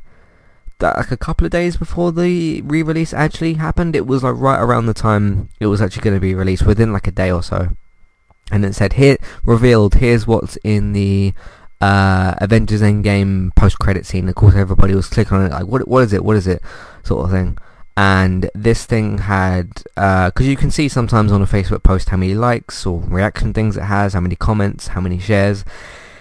like 0.80 1.10
a 1.10 1.18
couple 1.18 1.44
of 1.44 1.52
days 1.52 1.76
before 1.76 2.12
the 2.12 2.62
re-release 2.62 3.12
actually 3.12 3.54
happened. 3.54 3.94
It 3.94 4.06
was 4.06 4.24
like 4.24 4.36
right 4.36 4.58
around 4.58 4.86
the 4.86 4.94
time 4.94 5.50
it 5.60 5.66
was 5.66 5.82
actually 5.82 6.02
going 6.02 6.16
to 6.16 6.20
be 6.20 6.34
released, 6.34 6.64
within 6.64 6.94
like 6.94 7.06
a 7.06 7.12
day 7.12 7.30
or 7.30 7.42
so 7.42 7.76
and 8.52 8.64
it 8.64 8.74
said 8.74 8.92
here 8.92 9.16
revealed 9.42 9.94
here's 9.94 10.26
what's 10.26 10.56
in 10.62 10.92
the 10.92 11.32
uh, 11.80 12.34
Avengers 12.38 12.82
Endgame 12.82 13.54
post-credit 13.56 14.06
scene. 14.06 14.28
Of 14.28 14.36
course, 14.36 14.54
everybody 14.54 14.94
was 14.94 15.08
clicking 15.08 15.38
on 15.38 15.46
it 15.46 15.50
like, 15.50 15.66
what 15.66 15.88
what 15.88 16.04
is 16.04 16.12
it? 16.12 16.24
What 16.24 16.36
is 16.36 16.46
it? 16.46 16.62
Sort 17.02 17.24
of 17.24 17.30
thing. 17.32 17.58
And 17.96 18.48
this 18.54 18.86
thing 18.86 19.18
had, 19.18 19.68
because 19.94 20.32
uh, 20.40 20.44
you 20.44 20.56
can 20.56 20.70
see 20.70 20.88
sometimes 20.88 21.32
on 21.32 21.42
a 21.42 21.46
Facebook 21.46 21.82
post 21.82 22.08
how 22.08 22.16
many 22.16 22.34
likes 22.34 22.86
or 22.86 23.00
reaction 23.00 23.52
things 23.52 23.76
it 23.76 23.82
has, 23.82 24.14
how 24.14 24.20
many 24.20 24.36
comments, 24.36 24.88
how 24.88 25.00
many 25.00 25.18
shares. 25.18 25.64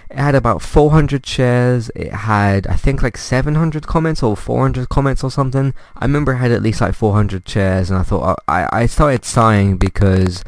It 0.10 0.18
had 0.18 0.36
about 0.36 0.62
400 0.62 1.26
shares. 1.26 1.90
It 1.96 2.12
had, 2.12 2.68
I 2.68 2.76
think, 2.76 3.02
like 3.02 3.16
700 3.16 3.88
comments 3.88 4.22
or 4.22 4.36
400 4.36 4.90
comments 4.90 5.24
or 5.24 5.32
something. 5.32 5.74
I 5.96 6.04
remember 6.04 6.34
it 6.34 6.38
had 6.38 6.52
at 6.52 6.62
least 6.62 6.82
like 6.82 6.96
400 6.96 7.48
shares, 7.48 7.90
and 7.90 7.98
I 8.00 8.04
thought 8.04 8.44
I 8.50 8.68
I 8.74 8.86
started 8.88 9.24
sighing 9.24 9.78
because 9.78 10.44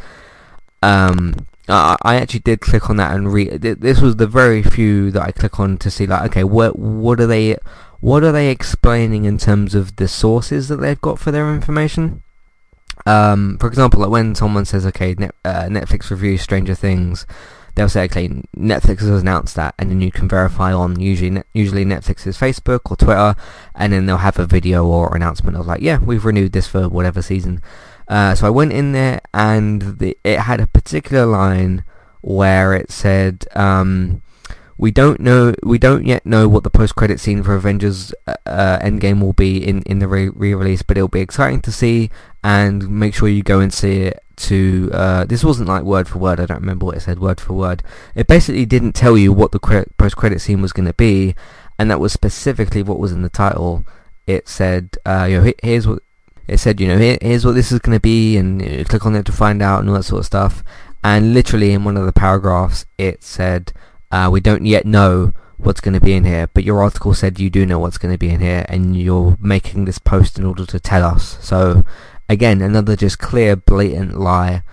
um 0.81 1.47
uh, 1.67 1.95
I 2.01 2.15
actually 2.15 2.41
did 2.41 2.59
click 2.61 2.89
on 2.89 2.97
that 2.97 3.15
and 3.15 3.31
read. 3.31 3.61
This 3.61 4.01
was 4.01 4.17
the 4.17 4.27
very 4.27 4.61
few 4.61 5.11
that 5.11 5.21
I 5.21 5.31
click 5.31 5.59
on 5.59 5.77
to 5.77 5.89
see, 5.89 6.05
like, 6.05 6.29
okay, 6.31 6.43
what 6.43 6.77
what 6.77 7.19
are 7.21 7.27
they, 7.27 7.57
what 8.01 8.23
are 8.23 8.31
they 8.33 8.49
explaining 8.49 9.25
in 9.25 9.37
terms 9.37 9.73
of 9.73 9.95
the 9.95 10.07
sources 10.07 10.67
that 10.67 10.77
they've 10.77 10.99
got 10.99 11.19
for 11.19 11.31
their 11.31 11.53
information? 11.53 12.21
Um, 13.05 13.57
for 13.59 13.67
example, 13.67 14.01
like 14.01 14.09
when 14.09 14.35
someone 14.35 14.65
says, 14.65 14.85
okay, 14.87 15.15
Net, 15.17 15.33
uh, 15.45 15.63
Netflix 15.63 16.09
reviews 16.09 16.41
Stranger 16.41 16.75
Things, 16.75 17.25
they'll 17.75 17.89
say, 17.89 18.03
okay, 18.03 18.27
Netflix 18.55 18.99
has 18.99 19.21
announced 19.21 19.55
that, 19.55 19.73
and 19.79 19.89
then 19.89 20.01
you 20.01 20.11
can 20.11 20.27
verify 20.27 20.73
on 20.73 20.99
usually 20.99 21.41
usually 21.53 21.85
Netflix's 21.85 22.37
Facebook 22.37 22.91
or 22.91 22.97
Twitter, 22.97 23.35
and 23.73 23.93
then 23.93 24.05
they'll 24.05 24.17
have 24.17 24.37
a 24.37 24.45
video 24.45 24.85
or 24.85 25.15
announcement 25.15 25.57
of 25.57 25.65
like, 25.65 25.81
yeah, 25.81 25.97
we've 25.97 26.25
renewed 26.25 26.51
this 26.51 26.67
for 26.67 26.89
whatever 26.89 27.21
season. 27.21 27.61
Uh, 28.13 28.35
so 28.35 28.45
I 28.45 28.51
went 28.51 28.71
in 28.71 28.91
there 28.91 29.21
and 29.33 29.97
the, 29.97 30.15
it 30.23 30.41
had 30.41 30.61
a 30.61 30.67
particular 30.67 31.25
line 31.25 31.83
where 32.21 32.75
it 32.75 32.91
said, 32.91 33.47
um, 33.55 34.21
"We 34.77 34.91
don't 34.91 35.19
know, 35.19 35.55
we 35.63 35.79
don't 35.79 36.05
yet 36.05 36.23
know 36.23 36.47
what 36.47 36.63
the 36.63 36.69
post-credit 36.69 37.19
scene 37.19 37.41
for 37.41 37.55
Avengers 37.55 38.13
uh, 38.27 38.35
uh, 38.45 38.77
Endgame 38.81 39.19
will 39.19 39.33
be 39.33 39.57
in 39.57 39.81
in 39.83 39.97
the 39.97 40.07
re- 40.07 40.29
release 40.29 40.83
but 40.83 40.95
it'll 40.95 41.07
be 41.07 41.21
exciting 41.21 41.61
to 41.61 41.71
see, 41.71 42.11
and 42.43 42.87
make 42.87 43.15
sure 43.15 43.29
you 43.29 43.41
go 43.41 43.59
and 43.59 43.73
see 43.73 44.03
it." 44.03 44.19
To 44.35 44.91
uh, 44.93 45.25
this 45.25 45.43
wasn't 45.43 45.69
like 45.69 45.83
word 45.83 46.07
for 46.07 46.19
word. 46.19 46.39
I 46.39 46.45
don't 46.45 46.61
remember 46.61 46.85
what 46.85 46.97
it 46.97 47.01
said 47.01 47.17
word 47.17 47.41
for 47.41 47.53
word. 47.53 47.81
It 48.13 48.27
basically 48.27 48.67
didn't 48.67 48.93
tell 48.93 49.17
you 49.17 49.33
what 49.33 49.51
the 49.51 49.59
cre- 49.59 49.89
post-credit 49.97 50.39
scene 50.39 50.61
was 50.61 50.73
going 50.73 50.87
to 50.87 50.93
be, 50.93 51.33
and 51.79 51.89
that 51.89 51.99
was 51.99 52.13
specifically 52.13 52.83
what 52.83 52.99
was 52.99 53.11
in 53.11 53.23
the 53.23 53.29
title. 53.29 53.85
It 54.27 54.47
said, 54.47 54.97
uh, 55.03 55.25
"You 55.29 55.41
know, 55.41 55.53
here's 55.63 55.87
what 55.87 56.03
it 56.47 56.57
said, 56.57 56.79
you 56.79 56.87
know, 56.87 56.97
Here, 56.97 57.17
here's 57.21 57.45
what 57.45 57.55
this 57.55 57.71
is 57.71 57.79
going 57.79 57.95
to 57.95 58.01
be, 58.01 58.37
and 58.37 58.61
you 58.61 58.85
click 58.85 59.05
on 59.05 59.15
it 59.15 59.25
to 59.25 59.31
find 59.31 59.61
out, 59.61 59.79
and 59.79 59.89
all 59.89 59.95
that 59.95 60.03
sort 60.03 60.19
of 60.19 60.25
stuff. 60.25 60.63
And 61.03 61.33
literally 61.33 61.73
in 61.73 61.83
one 61.83 61.97
of 61.97 62.05
the 62.05 62.13
paragraphs, 62.13 62.85
it 62.97 63.23
said, 63.23 63.73
uh, 64.11 64.29
we 64.31 64.39
don't 64.39 64.65
yet 64.65 64.85
know 64.85 65.33
what's 65.57 65.81
going 65.81 65.93
to 65.93 66.05
be 66.05 66.13
in 66.13 66.23
here, 66.23 66.47
but 66.53 66.63
your 66.63 66.81
article 66.83 67.13
said 67.13 67.39
you 67.39 67.49
do 67.49 67.65
know 67.65 67.79
what's 67.79 67.97
going 67.97 68.13
to 68.13 68.17
be 68.17 68.29
in 68.29 68.41
here, 68.41 68.65
and 68.69 68.95
you're 68.95 69.37
making 69.39 69.85
this 69.85 69.99
post 69.99 70.37
in 70.37 70.45
order 70.45 70.65
to 70.65 70.79
tell 70.79 71.03
us. 71.03 71.37
So, 71.41 71.83
again, 72.29 72.61
another 72.61 72.95
just 72.95 73.19
clear, 73.19 73.55
blatant 73.55 74.19
lie. 74.19 74.63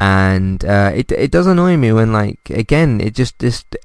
And 0.00 0.64
uh, 0.64 0.92
it 0.94 1.10
it 1.10 1.30
does 1.30 1.46
annoy 1.46 1.76
me 1.76 1.92
when, 1.92 2.12
like, 2.12 2.38
again, 2.50 3.00
it 3.00 3.14
just 3.14 3.38
just 3.38 3.76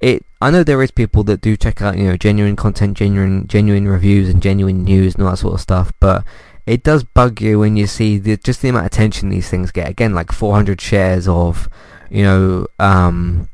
it. 0.00 0.24
I 0.40 0.50
know 0.50 0.64
there 0.64 0.82
is 0.82 0.90
people 0.90 1.22
that 1.24 1.40
do 1.40 1.56
check 1.56 1.80
out, 1.80 1.96
you 1.96 2.04
know, 2.04 2.16
genuine 2.16 2.56
content, 2.56 2.96
genuine 2.96 3.46
genuine 3.46 3.86
reviews, 3.86 4.28
and 4.28 4.42
genuine 4.42 4.82
news 4.82 5.14
and 5.14 5.22
all 5.22 5.30
that 5.30 5.36
sort 5.36 5.54
of 5.54 5.60
stuff, 5.60 5.92
but 6.00 6.24
it 6.66 6.82
does 6.82 7.04
bug 7.04 7.40
you 7.40 7.58
when 7.58 7.76
you 7.76 7.86
see 7.86 8.18
the, 8.18 8.36
just 8.36 8.62
the 8.62 8.68
amount 8.68 8.86
of 8.86 8.92
attention 8.92 9.28
these 9.28 9.48
things 9.48 9.72
get. 9.72 9.88
Again, 9.88 10.14
like 10.14 10.32
400 10.32 10.80
shares 10.80 11.26
of, 11.26 11.68
you 12.10 12.22
know, 12.22 12.66
um, 12.78 13.48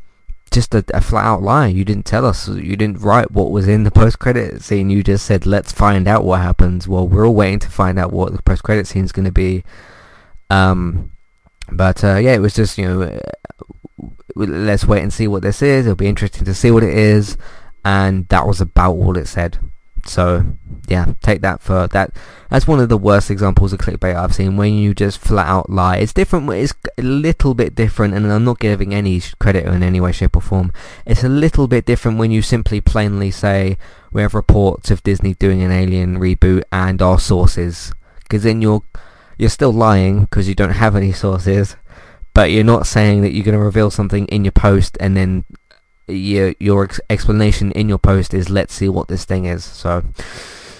just 0.50 0.74
a, 0.74 0.84
a, 0.92 1.00
flat 1.00 1.24
out 1.24 1.42
lie. 1.42 1.66
You 1.66 1.84
didn't 1.84 2.04
tell 2.04 2.24
us. 2.26 2.48
You 2.48 2.76
didn't 2.76 3.00
write 3.00 3.30
what 3.30 3.50
was 3.50 3.68
in 3.68 3.84
the 3.84 3.90
post 3.90 4.18
credit 4.18 4.62
scene. 4.62 4.90
You 4.90 5.02
just 5.02 5.26
said, 5.26 5.46
"Let's 5.46 5.72
find 5.72 6.08
out 6.08 6.24
what 6.24 6.40
happens." 6.40 6.88
Well, 6.88 7.06
we're 7.06 7.26
all 7.26 7.34
waiting 7.34 7.58
to 7.60 7.70
find 7.70 7.98
out 7.98 8.12
what 8.12 8.34
the 8.34 8.42
post 8.42 8.62
credit 8.62 8.86
scene 8.86 9.04
is 9.04 9.12
going 9.12 9.26
to 9.26 9.32
be. 9.32 9.62
Um, 10.50 11.12
but 11.70 12.02
uh, 12.02 12.16
yeah, 12.16 12.32
it 12.32 12.40
was 12.40 12.54
just 12.54 12.78
you 12.78 12.88
know, 12.88 13.02
uh, 13.02 14.08
let's 14.34 14.86
wait 14.86 15.02
and 15.02 15.12
see 15.12 15.28
what 15.28 15.42
this 15.42 15.62
is. 15.62 15.86
It'll 15.86 15.96
be 15.96 16.08
interesting 16.08 16.44
to 16.44 16.54
see 16.54 16.70
what 16.70 16.82
it 16.82 16.96
is, 16.96 17.36
and 17.84 18.26
that 18.28 18.46
was 18.46 18.60
about 18.60 18.92
all 18.92 19.16
it 19.16 19.26
said. 19.26 19.58
So 20.06 20.44
yeah, 20.88 21.12
take 21.22 21.42
that 21.42 21.60
for 21.60 21.86
that. 21.88 22.12
That's 22.50 22.66
one 22.66 22.80
of 22.80 22.88
the 22.88 22.96
worst 22.96 23.30
examples 23.30 23.72
of 23.72 23.78
clickbait 23.78 24.16
I've 24.16 24.34
seen. 24.34 24.56
When 24.56 24.74
you 24.74 24.94
just 24.94 25.18
flat 25.18 25.46
out 25.46 25.68
lie, 25.68 25.98
it's 25.98 26.12
different. 26.12 26.50
It's 26.50 26.72
a 26.96 27.02
little 27.02 27.54
bit 27.54 27.74
different, 27.74 28.14
and 28.14 28.30
I'm 28.30 28.44
not 28.44 28.58
giving 28.58 28.94
any 28.94 29.20
credit 29.38 29.66
in 29.66 29.82
any 29.82 30.00
way, 30.00 30.12
shape, 30.12 30.36
or 30.36 30.42
form. 30.42 30.72
It's 31.04 31.24
a 31.24 31.28
little 31.28 31.68
bit 31.68 31.84
different 31.84 32.18
when 32.18 32.30
you 32.30 32.40
simply 32.40 32.80
plainly 32.80 33.30
say 33.30 33.76
we 34.12 34.22
have 34.22 34.34
reports 34.34 34.90
of 34.90 35.02
Disney 35.02 35.34
doing 35.34 35.62
an 35.62 35.72
Alien 35.72 36.18
reboot 36.18 36.62
and 36.72 37.02
our 37.02 37.18
sources, 37.18 37.92
because 38.22 38.42
then 38.42 38.62
you're 38.62 38.82
you're 39.36 39.50
still 39.50 39.72
lying 39.72 40.22
because 40.22 40.48
you 40.48 40.54
don't 40.54 40.70
have 40.70 40.96
any 40.96 41.12
sources, 41.12 41.76
but 42.34 42.50
you're 42.50 42.64
not 42.64 42.86
saying 42.86 43.22
that 43.22 43.32
you're 43.32 43.44
going 43.44 43.56
to 43.56 43.62
reveal 43.62 43.90
something 43.90 44.26
in 44.26 44.44
your 44.44 44.52
post 44.52 44.96
and 45.00 45.16
then 45.16 45.44
your 46.08 46.54
your 46.58 46.84
ex- 46.84 47.00
explanation 47.10 47.72
in 47.72 47.88
your 47.88 47.98
post 47.98 48.34
is 48.34 48.50
let's 48.50 48.74
see 48.74 48.88
what 48.88 49.08
this 49.08 49.24
thing 49.24 49.44
is. 49.44 49.64
So 49.64 50.04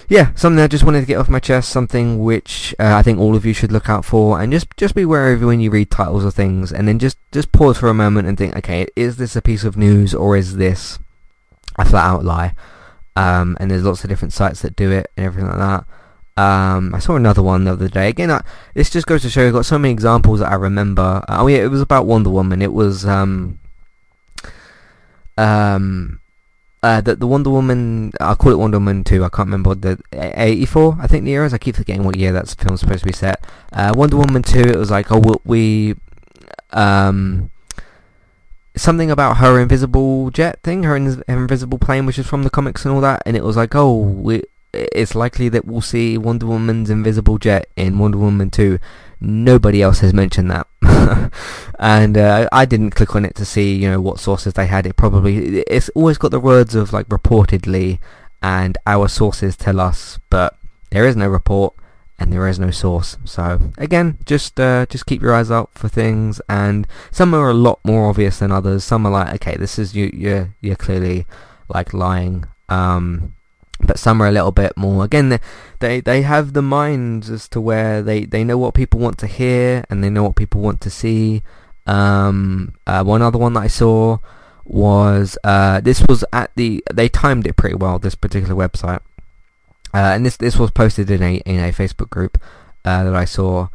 yeah, 0.09 0.33
something 0.33 0.61
I 0.61 0.67
just 0.67 0.83
wanted 0.83 1.01
to 1.01 1.05
get 1.05 1.17
off 1.17 1.29
my 1.29 1.39
chest, 1.39 1.69
something 1.69 2.23
which 2.23 2.73
uh, 2.79 2.95
I 2.95 3.03
think 3.03 3.19
all 3.19 3.35
of 3.35 3.45
you 3.45 3.53
should 3.53 3.71
look 3.71 3.89
out 3.89 4.03
for, 4.03 4.41
and 4.41 4.51
just 4.51 4.75
just 4.75 4.95
be 4.95 5.05
wary 5.05 5.35
of 5.35 5.43
when 5.43 5.59
you 5.59 5.69
read 5.69 5.91
titles 5.91 6.25
of 6.25 6.33
things, 6.33 6.71
and 6.73 6.87
then 6.87 6.97
just 6.97 7.17
just 7.31 7.51
pause 7.51 7.77
for 7.77 7.89
a 7.89 7.93
moment 7.93 8.27
and 8.27 8.37
think, 8.37 8.55
okay, 8.57 8.87
is 8.95 9.17
this 9.17 9.35
a 9.35 9.41
piece 9.41 9.63
of 9.63 9.77
news 9.77 10.15
or 10.15 10.35
is 10.35 10.57
this 10.57 10.97
a 11.77 11.85
flat 11.85 12.05
out 12.05 12.25
lie? 12.25 12.55
Um, 13.15 13.55
and 13.59 13.69
there's 13.69 13.83
lots 13.83 14.03
of 14.03 14.09
different 14.09 14.33
sites 14.33 14.61
that 14.61 14.75
do 14.75 14.91
it 14.91 15.11
and 15.15 15.25
everything 15.27 15.49
like 15.49 15.59
that. 15.59 15.85
Um, 16.41 16.95
I 16.95 16.99
saw 16.99 17.15
another 17.15 17.43
one 17.43 17.65
the 17.65 17.73
other 17.73 17.89
day. 17.89 18.07
Again, 18.07 18.31
I, 18.31 18.41
this 18.73 18.89
just 18.89 19.05
goes 19.05 19.21
to 19.23 19.29
show 19.29 19.45
I've 19.45 19.53
got 19.53 19.65
so 19.65 19.77
many 19.77 19.91
examples 19.91 20.39
that 20.39 20.51
I 20.51 20.55
remember. 20.55 21.23
Uh, 21.27 21.41
oh 21.41 21.47
yeah, 21.47 21.57
it 21.57 21.69
was 21.69 21.81
about 21.81 22.05
Wonder 22.05 22.29
Woman. 22.29 22.61
It 22.61 22.73
was 22.73 23.05
um, 23.05 23.58
um, 25.39 26.19
uh, 26.83 27.01
the 27.01 27.15
the 27.15 27.27
Wonder 27.27 27.49
Woman. 27.49 28.11
I 28.19 28.35
call 28.35 28.51
it 28.51 28.57
Wonder 28.57 28.77
Woman 28.77 29.03
two. 29.03 29.23
I 29.23 29.29
can't 29.29 29.47
remember 29.47 29.75
the 29.75 29.99
eighty 30.13 30.65
four. 30.65 30.97
I 30.99 31.07
think 31.07 31.23
the 31.23 31.31
year 31.31 31.45
is. 31.45 31.53
I 31.53 31.57
keep 31.57 31.75
forgetting 31.75 32.03
what 32.03 32.17
year 32.17 32.31
that 32.33 32.53
film's 32.59 32.81
supposed 32.81 32.99
to 32.99 33.05
be 33.05 33.13
set. 33.13 33.43
Uh, 33.71 33.93
Wonder 33.95 34.17
Woman 34.17 34.43
two. 34.43 34.61
It 34.61 34.77
was 34.77 34.91
like 34.91 35.07
oh 35.11 35.41
we 35.45 35.95
um 36.71 37.49
something 38.75 39.11
about 39.11 39.37
her 39.37 39.59
invisible 39.59 40.29
jet 40.31 40.61
thing, 40.63 40.83
her, 40.83 40.95
in- 40.95 41.23
her 41.27 41.37
invisible 41.37 41.79
plane, 41.79 42.05
which 42.05 42.19
is 42.19 42.27
from 42.27 42.43
the 42.43 42.49
comics 42.49 42.85
and 42.85 42.93
all 42.93 43.01
that. 43.01 43.23
And 43.25 43.35
it 43.35 43.43
was 43.43 43.57
like 43.57 43.75
oh 43.75 43.97
we 43.97 44.43
it's 44.73 45.15
likely 45.15 45.49
that 45.49 45.65
we'll 45.65 45.81
see 45.81 46.17
Wonder 46.17 46.45
Woman's 46.45 46.89
invisible 46.89 47.37
jet 47.37 47.67
in 47.75 47.97
Wonder 47.97 48.19
Woman 48.19 48.51
2. 48.51 48.77
Nobody 49.19 49.81
else 49.81 49.99
has 49.99 50.13
mentioned 50.13 50.51
that. 50.51 50.67
and 51.79 52.17
uh, 52.17 52.47
I 52.51 52.65
didn't 52.65 52.91
click 52.91 53.15
on 53.15 53.25
it 53.25 53.35
to 53.35 53.45
see, 53.45 53.75
you 53.75 53.89
know, 53.89 54.01
what 54.01 54.19
sources 54.19 54.53
they 54.53 54.67
had. 54.67 54.85
It 54.85 54.95
probably, 54.95 55.59
it's 55.61 55.89
always 55.89 56.17
got 56.17 56.31
the 56.31 56.39
words 56.39 56.75
of 56.75 56.93
like 56.93 57.07
reportedly 57.07 57.99
and 58.41 58.77
our 58.85 59.07
sources 59.07 59.55
tell 59.55 59.79
us, 59.79 60.19
but 60.29 60.57
there 60.91 61.05
is 61.05 61.15
no 61.15 61.27
report 61.27 61.73
and 62.19 62.33
there 62.33 62.47
is 62.47 62.59
no 62.59 62.71
source. 62.71 63.17
So 63.25 63.71
again, 63.77 64.17
just 64.25 64.59
uh, 64.59 64.85
just 64.87 65.05
keep 65.05 65.21
your 65.21 65.33
eyes 65.33 65.49
out 65.49 65.71
for 65.73 65.87
things, 65.87 66.41
and 66.49 66.85
some 67.11 67.33
are 67.33 67.49
a 67.49 67.53
lot 67.53 67.79
more 67.83 68.09
obvious 68.09 68.39
than 68.39 68.51
others. 68.51 68.83
Some 68.83 69.05
are 69.05 69.11
like, 69.11 69.33
okay, 69.35 69.55
this 69.55 69.79
is 69.79 69.95
you, 69.95 70.11
you're 70.13 70.53
you're 70.61 70.75
clearly 70.75 71.25
like 71.69 71.93
lying. 71.93 72.45
Um, 72.67 73.35
but 73.79 73.97
some 73.97 74.21
are 74.21 74.27
a 74.27 74.31
little 74.31 74.51
bit 74.51 74.75
more. 74.75 75.05
Again 75.05 75.29
they, 75.29 75.39
they 75.79 76.01
they 76.01 76.21
have 76.21 76.53
the 76.53 76.61
minds 76.61 77.29
as 77.29 77.47
to 77.49 77.61
where 77.61 78.01
they 78.01 78.25
they 78.25 78.43
know 78.43 78.57
what 78.57 78.73
people 78.73 78.99
want 78.99 79.17
to 79.19 79.27
hear 79.27 79.85
and 79.89 80.03
they 80.03 80.09
know 80.09 80.23
what 80.23 80.35
people 80.35 80.61
want 80.61 80.81
to 80.81 80.89
see. 80.89 81.41
Um, 81.85 82.75
uh, 82.85 83.03
one 83.03 83.21
other 83.21 83.39
one 83.39 83.53
that 83.53 83.61
I 83.61 83.67
saw 83.67 84.19
was 84.65 85.37
uh, 85.43 85.81
this 85.81 86.05
was 86.07 86.23
at 86.31 86.51
the 86.55 86.83
they 86.93 87.09
timed 87.09 87.47
it 87.47 87.55
pretty 87.55 87.75
well 87.75 87.99
this 87.99 88.15
particular 88.15 88.55
website. 88.55 89.01
Uh, 89.93 90.13
and 90.13 90.25
this 90.25 90.37
this 90.37 90.57
was 90.57 90.71
posted 90.71 91.09
in 91.09 91.23
a 91.23 91.37
in 91.37 91.59
a 91.59 91.71
Facebook 91.71 92.09
group 92.09 92.37
uh, 92.85 93.03
that 93.03 93.15
I 93.15 93.25
saw 93.25 93.69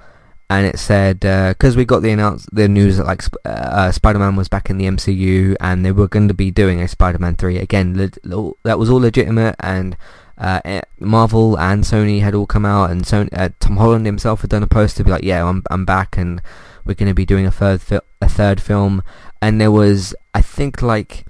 and 0.51 0.67
it 0.67 0.79
said 0.79 1.21
because 1.21 1.75
uh, 1.75 1.79
we 1.79 1.85
got 1.85 2.01
the 2.01 2.11
announce 2.11 2.47
the 2.53 2.69
news 2.69 2.99
that 2.99 3.07
like 3.07 3.23
uh, 3.45 3.49
uh, 3.49 3.93
Spider-Man 3.93 4.37
was 4.37 4.49
back 4.49 4.69
in 4.69 4.79
the 4.79 4.85
MCU 4.85 5.57
and 5.61 5.85
they 5.85 5.93
were 5.93 6.09
going 6.09 6.29
to 6.29 6.35
be 6.35 6.51
doing 6.51 6.81
a 6.81 6.89
Spider-Man 6.89 7.37
3 7.37 7.59
again 7.59 7.97
le- 7.97 8.53
that 8.63 8.79
was 8.79 8.91
all 8.91 9.01
legitimate 9.01 9.57
and 9.61 9.97
uh, 10.37 10.61
eh, 10.65 10.83
Marvel 10.99 11.59
and 11.59 11.85
Sony 11.85 12.21
had 12.21 12.35
all 12.35 12.47
come 12.47 12.67
out 12.67 12.91
and 12.91 13.05
Sony, 13.05 13.29
uh, 13.33 13.51
Tom 13.61 13.77
Holland 13.77 14.05
himself 14.05 14.43
had 14.43 14.51
done 14.51 14.63
a 14.63 14.67
post 14.67 14.97
to 14.97 15.05
be 15.05 15.11
like 15.11 15.25
yeah 15.25 15.49
I'm 15.49 15.63
I'm 15.71 15.85
back 15.85 16.17
and 16.17 16.43
we're 16.85 16.95
going 16.95 17.09
to 17.09 17.15
be 17.15 17.25
doing 17.27 17.47
a 17.47 17.51
third 17.51 17.81
fi- 17.81 18.01
a 18.21 18.29
third 18.29 18.61
film. 18.61 19.03
And 19.41 19.61
there 19.61 19.71
was 19.71 20.15
I 20.35 20.43
think 20.43 20.83
like 20.83 21.25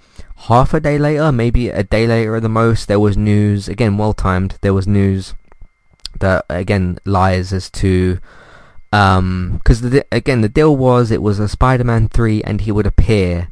half 0.49 0.75
a 0.75 0.81
day 0.81 0.99
later 0.99 1.31
maybe 1.33 1.69
a 1.69 1.83
day 1.83 2.07
later 2.07 2.37
at 2.37 2.43
the 2.43 2.49
most 2.49 2.89
there 2.89 3.01
was 3.01 3.17
news 3.17 3.69
again 3.69 3.97
well 3.97 4.13
timed 4.13 4.59
there 4.61 4.75
was 4.75 4.87
news 4.87 5.35
that 6.21 6.45
again 6.51 6.99
lies 7.05 7.53
as 7.53 7.71
to 7.71 8.19
because 8.95 9.83
um, 9.83 10.03
again 10.13 10.41
the 10.41 10.49
deal 10.49 10.77
was 10.77 11.11
it 11.11 11.21
was 11.21 11.41
a 11.41 11.49
Spider-Man 11.49 12.09
3 12.09 12.45
and 12.45 12.61
he 12.61 12.71
would 12.71 12.87
appear 12.87 13.49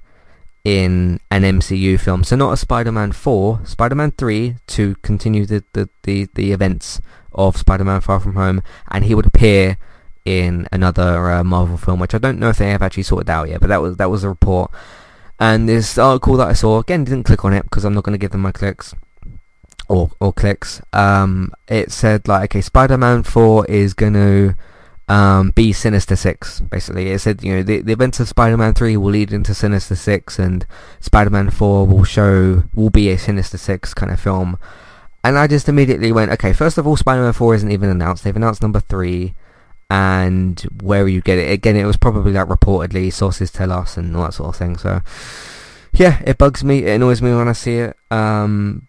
in 0.62 1.18
an 1.32 1.42
MCU 1.42 1.98
film. 1.98 2.22
So 2.22 2.36
not 2.36 2.52
a 2.52 2.56
Spider-Man 2.56 3.10
4 3.10 3.62
Spider-Man 3.64 4.12
3 4.12 4.56
to 4.68 4.94
continue 5.02 5.44
the, 5.44 5.64
the, 5.72 5.88
the, 6.04 6.28
the 6.34 6.52
events 6.52 7.00
of 7.32 7.56
Spider-Man 7.56 8.02
Far 8.02 8.20
From 8.20 8.36
Home. 8.36 8.62
And 8.88 9.04
he 9.04 9.16
would 9.16 9.26
appear 9.26 9.78
in 10.24 10.68
another 10.70 11.32
uh, 11.32 11.42
Marvel 11.42 11.76
film 11.76 11.98
which 11.98 12.14
I 12.14 12.18
don't 12.18 12.38
know 12.38 12.50
if 12.50 12.58
they 12.58 12.70
have 12.70 12.82
actually 12.82 13.02
sorted 13.02 13.28
out 13.28 13.48
yet 13.48 13.60
but 13.60 13.66
that 13.66 13.82
was 13.82 13.96
that 13.96 14.10
was 14.10 14.22
a 14.22 14.28
report. 14.28 14.70
And 15.40 15.68
this 15.68 15.98
article 15.98 16.36
that 16.36 16.46
I 16.46 16.52
saw 16.52 16.78
again 16.78 17.02
didn't 17.02 17.24
click 17.24 17.44
on 17.44 17.52
it 17.52 17.64
because 17.64 17.84
I'm 17.84 17.94
not 17.94 18.04
going 18.04 18.14
to 18.14 18.24
give 18.24 18.30
them 18.30 18.42
my 18.42 18.52
clicks 18.52 18.94
or 19.88 20.12
or 20.20 20.32
clicks. 20.32 20.80
Um, 20.92 21.52
it 21.66 21.90
said 21.90 22.28
like 22.28 22.52
okay 22.52 22.60
Spider-Man 22.60 23.24
4 23.24 23.66
is 23.66 23.92
going 23.92 24.12
to 24.12 24.54
um, 25.12 25.50
be 25.50 25.74
Sinister 25.74 26.16
Six. 26.16 26.60
Basically, 26.60 27.10
it 27.10 27.18
said 27.18 27.44
you 27.44 27.54
know 27.54 27.62
the, 27.62 27.82
the 27.82 27.92
events 27.92 28.18
of 28.18 28.28
Spider-Man 28.28 28.72
Three 28.72 28.96
will 28.96 29.10
lead 29.10 29.30
into 29.30 29.52
Sinister 29.52 29.94
Six, 29.94 30.38
and 30.38 30.64
Spider-Man 31.00 31.50
Four 31.50 31.86
will 31.86 32.04
show 32.04 32.64
will 32.74 32.88
be 32.88 33.10
a 33.10 33.18
Sinister 33.18 33.58
Six 33.58 33.92
kind 33.92 34.10
of 34.10 34.18
film. 34.18 34.58
And 35.22 35.36
I 35.38 35.46
just 35.46 35.68
immediately 35.68 36.12
went, 36.12 36.32
okay. 36.32 36.54
First 36.54 36.78
of 36.78 36.86
all, 36.86 36.96
Spider-Man 36.96 37.34
Four 37.34 37.54
isn't 37.54 37.70
even 37.70 37.90
announced. 37.90 38.24
They've 38.24 38.34
announced 38.34 38.62
number 38.62 38.80
three, 38.80 39.34
and 39.90 40.58
where 40.82 41.06
you 41.06 41.20
get 41.20 41.38
it 41.38 41.52
again, 41.52 41.76
it 41.76 41.84
was 41.84 41.98
probably 41.98 42.32
like 42.32 42.48
reportedly 42.48 43.12
sources 43.12 43.52
tell 43.52 43.70
us 43.70 43.98
and 43.98 44.16
all 44.16 44.24
that 44.24 44.34
sort 44.34 44.48
of 44.48 44.56
thing. 44.56 44.78
So 44.78 45.02
yeah, 45.92 46.22
it 46.24 46.38
bugs 46.38 46.64
me. 46.64 46.84
It 46.86 46.94
annoys 46.94 47.20
me 47.20 47.34
when 47.34 47.48
I 47.48 47.52
see 47.52 47.76
it. 47.76 47.96
Um, 48.10 48.88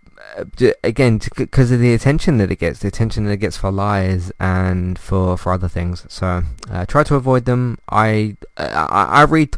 again 0.84 1.20
because 1.36 1.72
of 1.72 1.80
the 1.80 1.94
attention 1.94 2.38
that 2.38 2.52
it 2.52 2.60
gets, 2.60 2.80
the 2.80 2.88
attention 2.88 3.26
that 3.26 3.32
it 3.32 3.38
gets 3.38 3.58
for 3.58 3.72
lies 3.72 4.32
and 4.40 4.98
for 4.98 5.38
for 5.38 5.54
other 5.54 5.68
things. 5.68 6.06
So 6.10 6.44
uh, 6.70 6.86
try 6.86 7.04
to 7.04 7.16
avoid 7.16 7.46
them. 7.46 7.78
I, 7.90 8.38
I 8.58 8.88
I 8.90 9.24
read 9.24 9.56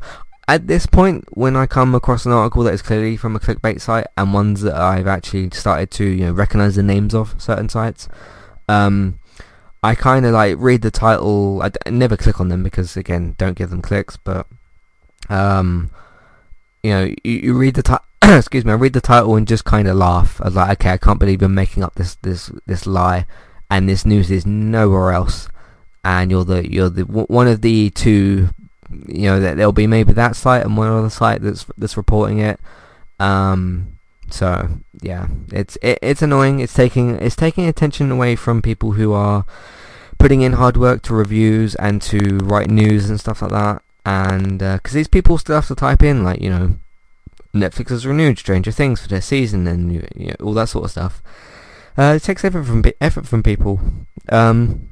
at 0.48 0.68
this 0.68 0.86
point 0.86 1.26
when 1.32 1.56
I 1.56 1.66
come 1.66 1.96
across 1.96 2.26
an 2.26 2.32
article 2.32 2.64
that 2.64 2.74
is 2.74 2.82
clearly 2.82 3.18
from 3.18 3.36
a 3.36 3.40
clickbait 3.40 3.82
site 3.82 4.08
and 4.18 4.34
ones 4.34 4.62
that 4.62 4.76
I've 4.76 5.08
actually 5.08 5.50
started 5.52 5.92
to 5.92 6.06
you 6.06 6.26
know 6.26 6.32
recognize 6.34 6.76
the 6.76 6.84
names 6.84 7.14
of 7.14 7.36
certain 7.42 7.70
sites. 7.70 8.08
Um, 8.68 9.20
I 9.84 9.94
kind 9.94 10.26
of 10.26 10.34
like 10.34 10.56
read 10.58 10.82
the 10.82 10.90
title. 10.90 11.62
I, 11.62 11.70
d- 11.70 11.80
I 11.86 11.92
never 11.92 12.18
click 12.18 12.40
on 12.40 12.50
them 12.50 12.64
because 12.64 12.98
again, 12.98 13.36
don't 13.38 13.58
give 13.58 13.70
them 13.70 13.84
clicks. 13.84 14.18
But 14.18 14.48
um, 15.30 15.92
you 16.86 16.92
know, 16.92 17.04
you, 17.24 17.32
you 17.32 17.54
read 17.58 17.74
the 17.74 17.84
title 17.84 18.06
excuse 18.38 18.64
me, 18.64 18.72
I 18.72 18.76
read 18.76 18.94
the 18.94 19.02
title 19.02 19.36
and 19.36 19.48
just 19.48 19.66
kind 19.66 19.88
of 19.88 19.96
laugh. 19.98 20.40
I 20.42 20.46
was 20.46 20.56
like, 20.56 20.80
okay, 20.80 20.92
I 20.92 20.98
can't 20.98 21.20
believe 21.20 21.42
you're 21.42 21.50
making 21.50 21.84
up 21.84 21.96
this 21.96 22.16
this 22.22 22.52
this 22.66 22.86
lie, 22.86 23.26
and 23.70 23.90
this 23.90 24.06
news 24.06 24.30
is 24.30 24.46
nowhere 24.46 25.12
else. 25.12 25.48
And 26.04 26.30
you're 26.30 26.46
the 26.46 26.72
you're 26.72 26.90
the 26.90 27.04
one 27.04 27.48
of 27.48 27.62
the 27.62 27.90
two. 27.90 28.50
You 29.08 29.30
know 29.30 29.40
that 29.40 29.58
there'll 29.58 29.72
be 29.72 29.88
maybe 29.88 30.14
that 30.14 30.36
site 30.36 30.64
and 30.64 30.78
one 30.78 30.88
other 30.88 31.10
site 31.10 31.42
that's 31.42 31.66
that's 31.78 31.98
reporting 31.98 32.40
it. 32.40 32.60
Um, 33.20 33.98
so 34.30 34.70
yeah, 35.02 35.28
it's 35.52 35.76
it, 35.82 35.98
it's 36.04 36.22
annoying. 36.22 36.60
It's 36.60 36.74
taking 36.74 37.16
it's 37.16 37.36
taking 37.36 37.68
attention 37.68 38.12
away 38.12 38.36
from 38.36 38.62
people 38.62 38.92
who 38.92 39.12
are 39.14 39.46
putting 40.20 40.42
in 40.42 40.54
hard 40.54 40.78
work 40.78 41.02
to 41.04 41.16
reviews 41.16 41.74
and 41.76 42.02
to 42.04 42.38
write 42.44 42.70
news 42.70 43.10
and 43.10 43.20
stuff 43.20 43.42
like 43.42 43.52
that. 43.52 43.82
And 44.06 44.60
because 44.60 44.94
uh, 44.94 44.98
these 45.00 45.08
people 45.08 45.38
still 45.38 45.56
have 45.56 45.68
to 45.68 45.76
type 45.76 46.04
in 46.04 46.24
like 46.24 46.42
you 46.42 46.50
know 46.50 46.76
Netflix 47.56 47.90
has 47.90 48.06
renewed 48.06 48.38
Stranger 48.38 48.72
Things 48.72 49.02
for 49.02 49.08
their 49.08 49.22
season 49.22 49.66
and 49.68 49.94
you 49.94 50.28
know, 50.28 50.36
all 50.44 50.54
that 50.54 50.70
sort 50.70 50.86
of 50.86 50.92
stuff. 50.92 51.24
Uh, 51.98 52.14
it 52.18 52.24
takes 52.24 52.44
effort 52.44 52.66
from 52.66 52.84
effort 53.00 53.26
from 53.26 53.42
people, 53.42 53.80
um, 54.28 54.90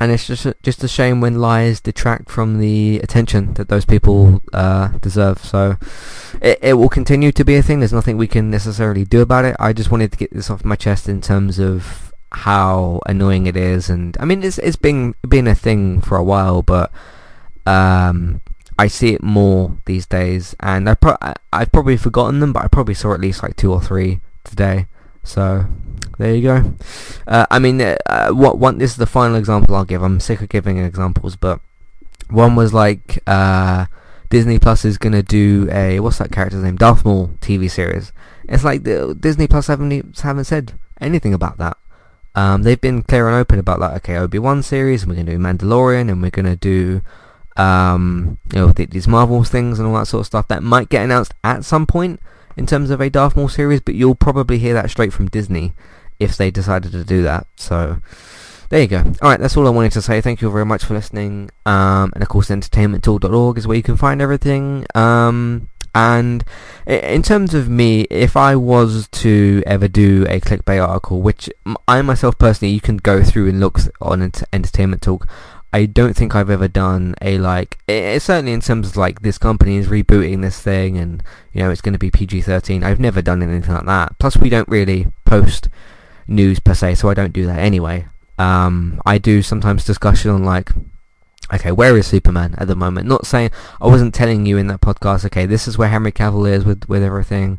and 0.00 0.10
it's 0.10 0.26
just 0.26 0.46
a, 0.46 0.56
just 0.62 0.82
a 0.82 0.88
shame 0.88 1.20
when 1.20 1.38
lies 1.38 1.78
detract 1.78 2.30
from 2.30 2.58
the 2.58 2.98
attention 3.00 3.52
that 3.54 3.68
those 3.68 3.84
people 3.84 4.40
uh, 4.54 4.88
deserve. 4.98 5.38
So 5.38 5.76
it, 6.40 6.58
it 6.62 6.72
will 6.74 6.88
continue 6.88 7.32
to 7.32 7.44
be 7.44 7.56
a 7.56 7.62
thing. 7.62 7.80
There's 7.80 7.92
nothing 7.92 8.16
we 8.16 8.26
can 8.28 8.50
necessarily 8.50 9.04
do 9.04 9.20
about 9.20 9.44
it. 9.44 9.54
I 9.60 9.74
just 9.74 9.90
wanted 9.90 10.10
to 10.12 10.18
get 10.18 10.32
this 10.32 10.48
off 10.48 10.64
my 10.64 10.76
chest 10.76 11.06
in 11.06 11.20
terms 11.20 11.58
of 11.58 12.14
how 12.32 13.00
annoying 13.04 13.46
it 13.46 13.56
is, 13.56 13.90
and 13.90 14.16
I 14.18 14.24
mean 14.24 14.42
it's 14.42 14.56
it's 14.56 14.76
been 14.76 15.14
been 15.28 15.46
a 15.46 15.54
thing 15.54 16.00
for 16.00 16.16
a 16.16 16.24
while, 16.24 16.62
but 16.62 16.90
um, 17.66 18.40
I 18.78 18.86
see 18.88 19.14
it 19.14 19.22
more 19.22 19.76
these 19.84 20.06
days, 20.06 20.56
and 20.60 20.88
I 20.88 20.94
pro- 20.94 21.16
I've 21.52 21.72
probably 21.72 21.96
forgotten 21.96 22.40
them, 22.40 22.52
but 22.52 22.64
I 22.64 22.68
probably 22.68 22.94
saw 22.94 23.14
at 23.14 23.20
least 23.20 23.42
like 23.42 23.56
two 23.56 23.72
or 23.72 23.80
three 23.80 24.20
today. 24.44 24.86
So 25.22 25.66
there 26.18 26.34
you 26.34 26.42
go. 26.42 26.74
Uh, 27.26 27.46
I 27.50 27.58
mean, 27.58 27.80
uh, 27.80 28.30
what 28.30 28.58
one? 28.58 28.78
This 28.78 28.92
is 28.92 28.96
the 28.96 29.06
final 29.06 29.36
example 29.36 29.76
I'll 29.76 29.84
give. 29.84 30.02
I'm 30.02 30.20
sick 30.20 30.40
of 30.40 30.48
giving 30.48 30.78
examples, 30.78 31.36
but 31.36 31.60
one 32.28 32.56
was 32.56 32.72
like 32.72 33.22
uh, 33.26 33.86
Disney 34.30 34.58
Plus 34.58 34.84
is 34.84 34.98
gonna 34.98 35.22
do 35.22 35.68
a 35.70 36.00
what's 36.00 36.18
that 36.18 36.32
character's 36.32 36.62
name? 36.62 36.76
Darth 36.76 37.04
Maul 37.04 37.28
TV 37.40 37.70
series. 37.70 38.12
It's 38.48 38.64
like 38.64 38.82
the, 38.82 39.14
Disney 39.18 39.46
Plus 39.46 39.66
haven't 39.66 40.18
haven't 40.20 40.44
said 40.44 40.72
anything 41.00 41.34
about 41.34 41.58
that. 41.58 41.76
Um, 42.34 42.62
they've 42.62 42.80
been 42.80 43.02
clear 43.02 43.28
and 43.28 43.36
open 43.36 43.58
about 43.58 43.78
like 43.78 43.96
okay 43.96 44.16
Obi 44.16 44.38
Wan 44.38 44.62
series, 44.62 45.02
and 45.02 45.10
we're 45.10 45.16
gonna 45.16 45.32
do 45.32 45.38
Mandalorian, 45.38 46.10
and 46.10 46.22
we're 46.22 46.30
gonna 46.30 46.56
do 46.56 47.02
um, 47.56 48.38
you 48.52 48.60
know 48.60 48.72
these 48.72 49.08
Marvel 49.08 49.44
things 49.44 49.78
and 49.78 49.88
all 49.88 49.94
that 49.94 50.06
sort 50.06 50.20
of 50.20 50.26
stuff 50.26 50.48
that 50.48 50.62
might 50.62 50.88
get 50.88 51.04
announced 51.04 51.34
at 51.44 51.64
some 51.64 51.86
point 51.86 52.20
in 52.56 52.66
terms 52.66 52.90
of 52.90 53.00
a 53.00 53.10
Darth 53.10 53.36
Maul 53.36 53.48
series, 53.48 53.80
but 53.80 53.94
you'll 53.94 54.14
probably 54.14 54.58
hear 54.58 54.74
that 54.74 54.90
straight 54.90 55.12
from 55.12 55.28
Disney 55.28 55.72
if 56.18 56.36
they 56.36 56.50
decided 56.50 56.92
to 56.92 57.04
do 57.04 57.22
that. 57.22 57.46
So 57.56 57.98
there 58.68 58.80
you 58.80 58.86
go. 58.86 58.98
Alright, 59.22 59.40
that's 59.40 59.56
all 59.56 59.66
I 59.66 59.70
wanted 59.70 59.92
to 59.92 60.02
say. 60.02 60.20
Thank 60.20 60.40
you 60.40 60.50
very 60.50 60.64
much 60.64 60.84
for 60.84 60.94
listening. 60.94 61.50
Um, 61.66 62.10
and 62.14 62.22
of 62.22 62.28
course, 62.28 62.48
entertainmenttalk.org 62.48 63.58
is 63.58 63.66
where 63.66 63.76
you 63.76 63.82
can 63.82 63.96
find 63.96 64.22
everything. 64.22 64.86
Um, 64.94 65.68
and 65.94 66.42
in 66.86 67.22
terms 67.22 67.52
of 67.52 67.68
me, 67.68 68.02
if 68.02 68.34
I 68.34 68.56
was 68.56 69.08
to 69.08 69.62
ever 69.66 69.88
do 69.88 70.24
a 70.28 70.40
clickbait 70.40 70.82
article, 70.86 71.20
which 71.20 71.50
I 71.86 72.00
myself 72.00 72.38
personally, 72.38 72.72
you 72.72 72.80
can 72.80 72.96
go 72.96 73.22
through 73.22 73.48
and 73.50 73.60
look 73.60 73.78
on 74.00 74.22
Entertainment 74.52 75.02
Talk. 75.02 75.28
I 75.72 75.86
don't 75.86 76.14
think 76.14 76.34
I've 76.34 76.50
ever 76.50 76.68
done 76.68 77.14
a 77.22 77.38
like. 77.38 77.78
It, 77.88 78.20
certainly 78.20 78.52
in 78.52 78.60
terms 78.60 78.88
of 78.88 78.96
like 78.96 79.22
this 79.22 79.38
company 79.38 79.76
is 79.76 79.88
rebooting 79.88 80.42
this 80.42 80.60
thing, 80.60 80.98
and 80.98 81.22
you 81.52 81.62
know 81.62 81.70
it's 81.70 81.80
going 81.80 81.94
to 81.94 81.98
be 81.98 82.10
PG-13. 82.10 82.82
I've 82.82 83.00
never 83.00 83.22
done 83.22 83.42
anything 83.42 83.72
like 83.74 83.86
that. 83.86 84.18
Plus, 84.18 84.36
we 84.36 84.50
don't 84.50 84.68
really 84.68 85.08
post 85.24 85.68
news 86.26 86.60
per 86.60 86.74
se, 86.74 86.96
so 86.96 87.08
I 87.08 87.14
don't 87.14 87.32
do 87.32 87.46
that 87.46 87.58
anyway. 87.58 88.06
Um, 88.38 89.00
I 89.06 89.18
do 89.18 89.40
sometimes 89.40 89.84
discussion 89.84 90.30
on 90.30 90.44
like, 90.44 90.70
okay, 91.52 91.72
where 91.72 91.96
is 91.96 92.06
Superman 92.06 92.54
at 92.58 92.68
the 92.68 92.76
moment? 92.76 93.08
Not 93.08 93.26
saying 93.26 93.50
I 93.80 93.86
wasn't 93.86 94.14
telling 94.14 94.44
you 94.44 94.58
in 94.58 94.66
that 94.66 94.82
podcast. 94.82 95.24
Okay, 95.26 95.46
this 95.46 95.66
is 95.66 95.78
where 95.78 95.88
Henry 95.88 96.12
Cavill 96.12 96.50
is 96.50 96.64
with 96.64 96.86
with 96.86 97.02
everything. 97.02 97.58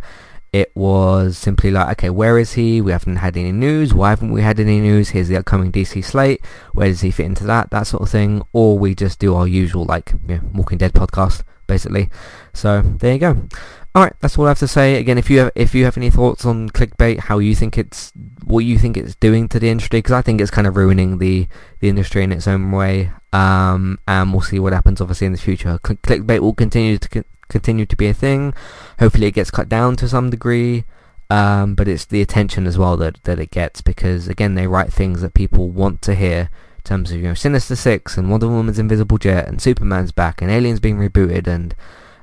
It 0.54 0.72
was 0.76 1.36
simply 1.36 1.72
like, 1.72 1.89
okay, 1.94 2.12
where 2.12 2.38
is 2.38 2.54
he? 2.54 2.80
We 2.80 2.92
haven't 2.92 3.16
had 3.16 3.36
any 3.36 3.52
news. 3.52 3.92
Why 3.92 4.12
haven't 4.12 4.32
we 4.32 4.44
had 4.44 4.60
any 4.60 4.80
news? 4.80 5.10
Here's 5.10 5.28
the 5.28 5.38
upcoming 5.38 5.72
DC 5.72 6.06
slate. 6.06 6.46
Where 6.74 6.88
does 6.88 7.02
he 7.02 7.10
fit 7.10 7.26
into 7.26 7.44
that? 7.46 7.72
That 7.72 7.88
sort 7.88 8.04
of 8.04 8.10
thing. 8.10 8.44
Or 8.54 8.78
we 8.78 8.94
just 8.94 9.18
do 9.18 9.34
our 9.34 9.48
usual, 9.48 9.86
like, 9.86 10.13
you 10.28 10.36
know, 10.36 10.42
Walking 10.54 10.78
Dead 10.78 10.94
podcast, 10.94 11.42
basically. 11.66 12.12
So, 12.54 12.84
there 12.84 13.13
you 13.13 13.20
go. 13.20 13.48
Alright, 13.96 14.13
that's 14.20 14.38
all 14.38 14.46
I 14.46 14.50
have 14.50 14.60
to 14.60 14.68
say. 14.68 14.96
Again, 14.98 15.18
if 15.18 15.28
you 15.32 15.39
have, 15.39 15.52
if 15.56 15.74
you 15.74 15.86
have 15.86 15.98
any 15.98 16.12
thoughts 16.12 16.46
on 16.46 16.70
clickbait, 16.70 17.20
how 17.20 17.39
you 17.39 17.56
think 17.56 17.76
it's, 17.76 18.12
what 18.44 18.60
you 18.60 18.78
think 18.78 18.96
it's 18.96 19.16
doing 19.16 19.48
to 19.50 19.60
the 19.60 19.70
industry, 19.70 20.00
because 20.00 20.13
I 20.13 20.22
think 20.22 20.39
it's 20.39 20.52
kind 20.52 20.68
of 20.68 20.78
ruining 20.78 21.18
the, 21.18 21.48
the 21.80 21.89
industry 21.89 22.24
in 22.24 22.32
its 22.32 22.48
own 22.48 22.72
way. 22.72 23.12
Um, 23.32 23.98
and 24.08 24.32
we'll 24.32 24.42
see 24.42 24.60
what 24.60 24.74
happens 24.74 25.02
obviously 25.02 25.26
in 25.26 25.34
the 25.34 25.39
future. 25.39 25.80
clickbait 25.80 26.39
will 26.39 26.54
continue 26.54 27.00
to 27.00 27.24
continue 27.50 27.86
to 27.86 27.96
be 27.96 28.08
a 28.08 28.14
thing. 28.14 28.54
Hopefully, 29.00 29.28
it 29.28 29.34
gets 29.36 29.52
cut 29.52 29.70
down 29.70 29.96
to 29.98 30.08
some 30.08 30.30
degree. 30.30 30.86
Um, 31.30 31.74
but 31.74 31.88
it's 31.88 32.06
the 32.06 32.22
attention 32.22 32.68
as 32.68 32.78
well 32.78 32.96
that 32.98 33.24
that 33.24 33.40
it 33.40 33.50
gets 33.50 33.82
because 33.82 34.28
again 34.28 34.54
they 34.54 34.68
write 34.68 34.94
things 34.94 35.22
that 35.22 35.34
people 35.34 35.70
want 35.70 36.02
to 36.04 36.14
hear 36.14 36.50
in 36.78 36.82
terms 36.84 37.12
of 37.12 37.18
you 37.18 37.24
know 37.24 37.34
Sinister 37.34 37.76
Six 37.76 38.18
and 38.18 38.30
Wonder 38.30 38.48
Woman's 38.48 38.78
Invisible 38.78 39.18
Jet 39.18 39.48
and 39.48 39.62
Superman's 39.62 40.12
back 40.12 40.42
and 40.42 40.52
Aliens 40.52 40.80
being 40.80 40.98
rebooted 40.98 41.48
and 41.48 41.74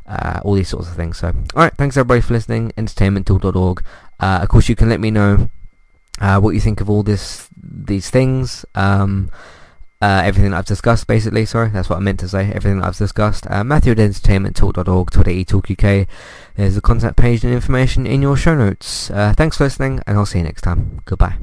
uh, 0.06 0.40
all 0.44 0.54
these 0.54 0.68
sorts 0.68 0.88
of 0.88 0.96
things. 0.96 1.18
So 1.18 1.28
alright, 1.54 1.74
thanks 1.76 1.96
everybody 1.96 2.20
for 2.20 2.34
listening. 2.34 2.72
Entertainmenttalk.org. 2.76 3.84
Uh, 4.20 4.40
of 4.42 4.48
course, 4.48 4.68
you 4.68 4.76
can 4.76 4.88
let 4.88 5.00
me 5.00 5.10
know 5.10 5.50
uh, 6.20 6.38
what 6.38 6.50
you 6.50 6.60
think 6.60 6.80
of 6.80 6.90
all 6.90 7.02
this 7.02 7.48
these 7.60 8.10
things. 8.10 8.64
Um, 8.74 9.30
uh, 10.00 10.22
everything 10.24 10.54
I've 10.54 10.64
discussed, 10.66 11.06
basically. 11.06 11.44
Sorry, 11.44 11.68
that's 11.68 11.90
what 11.90 11.96
I 11.96 12.00
meant 12.00 12.20
to 12.20 12.28
say. 12.28 12.50
Everything 12.52 12.82
I've 12.82 12.96
discussed. 12.96 13.46
Uh, 13.50 13.62
Matthew 13.64 13.92
at 13.92 13.98
entertainmenttalk.org, 13.98 15.10
Twitter 15.10 15.30
eTalkUK. 15.30 16.06
There's 16.56 16.76
a 16.76 16.80
contact 16.80 17.16
page 17.16 17.44
and 17.44 17.52
information 17.52 18.06
in 18.06 18.22
your 18.22 18.36
show 18.36 18.54
notes. 18.54 19.10
Uh, 19.10 19.34
thanks 19.36 19.58
for 19.58 19.64
listening, 19.64 20.00
and 20.06 20.16
I'll 20.16 20.26
see 20.26 20.38
you 20.38 20.44
next 20.44 20.62
time. 20.62 21.00
Goodbye. 21.04 21.36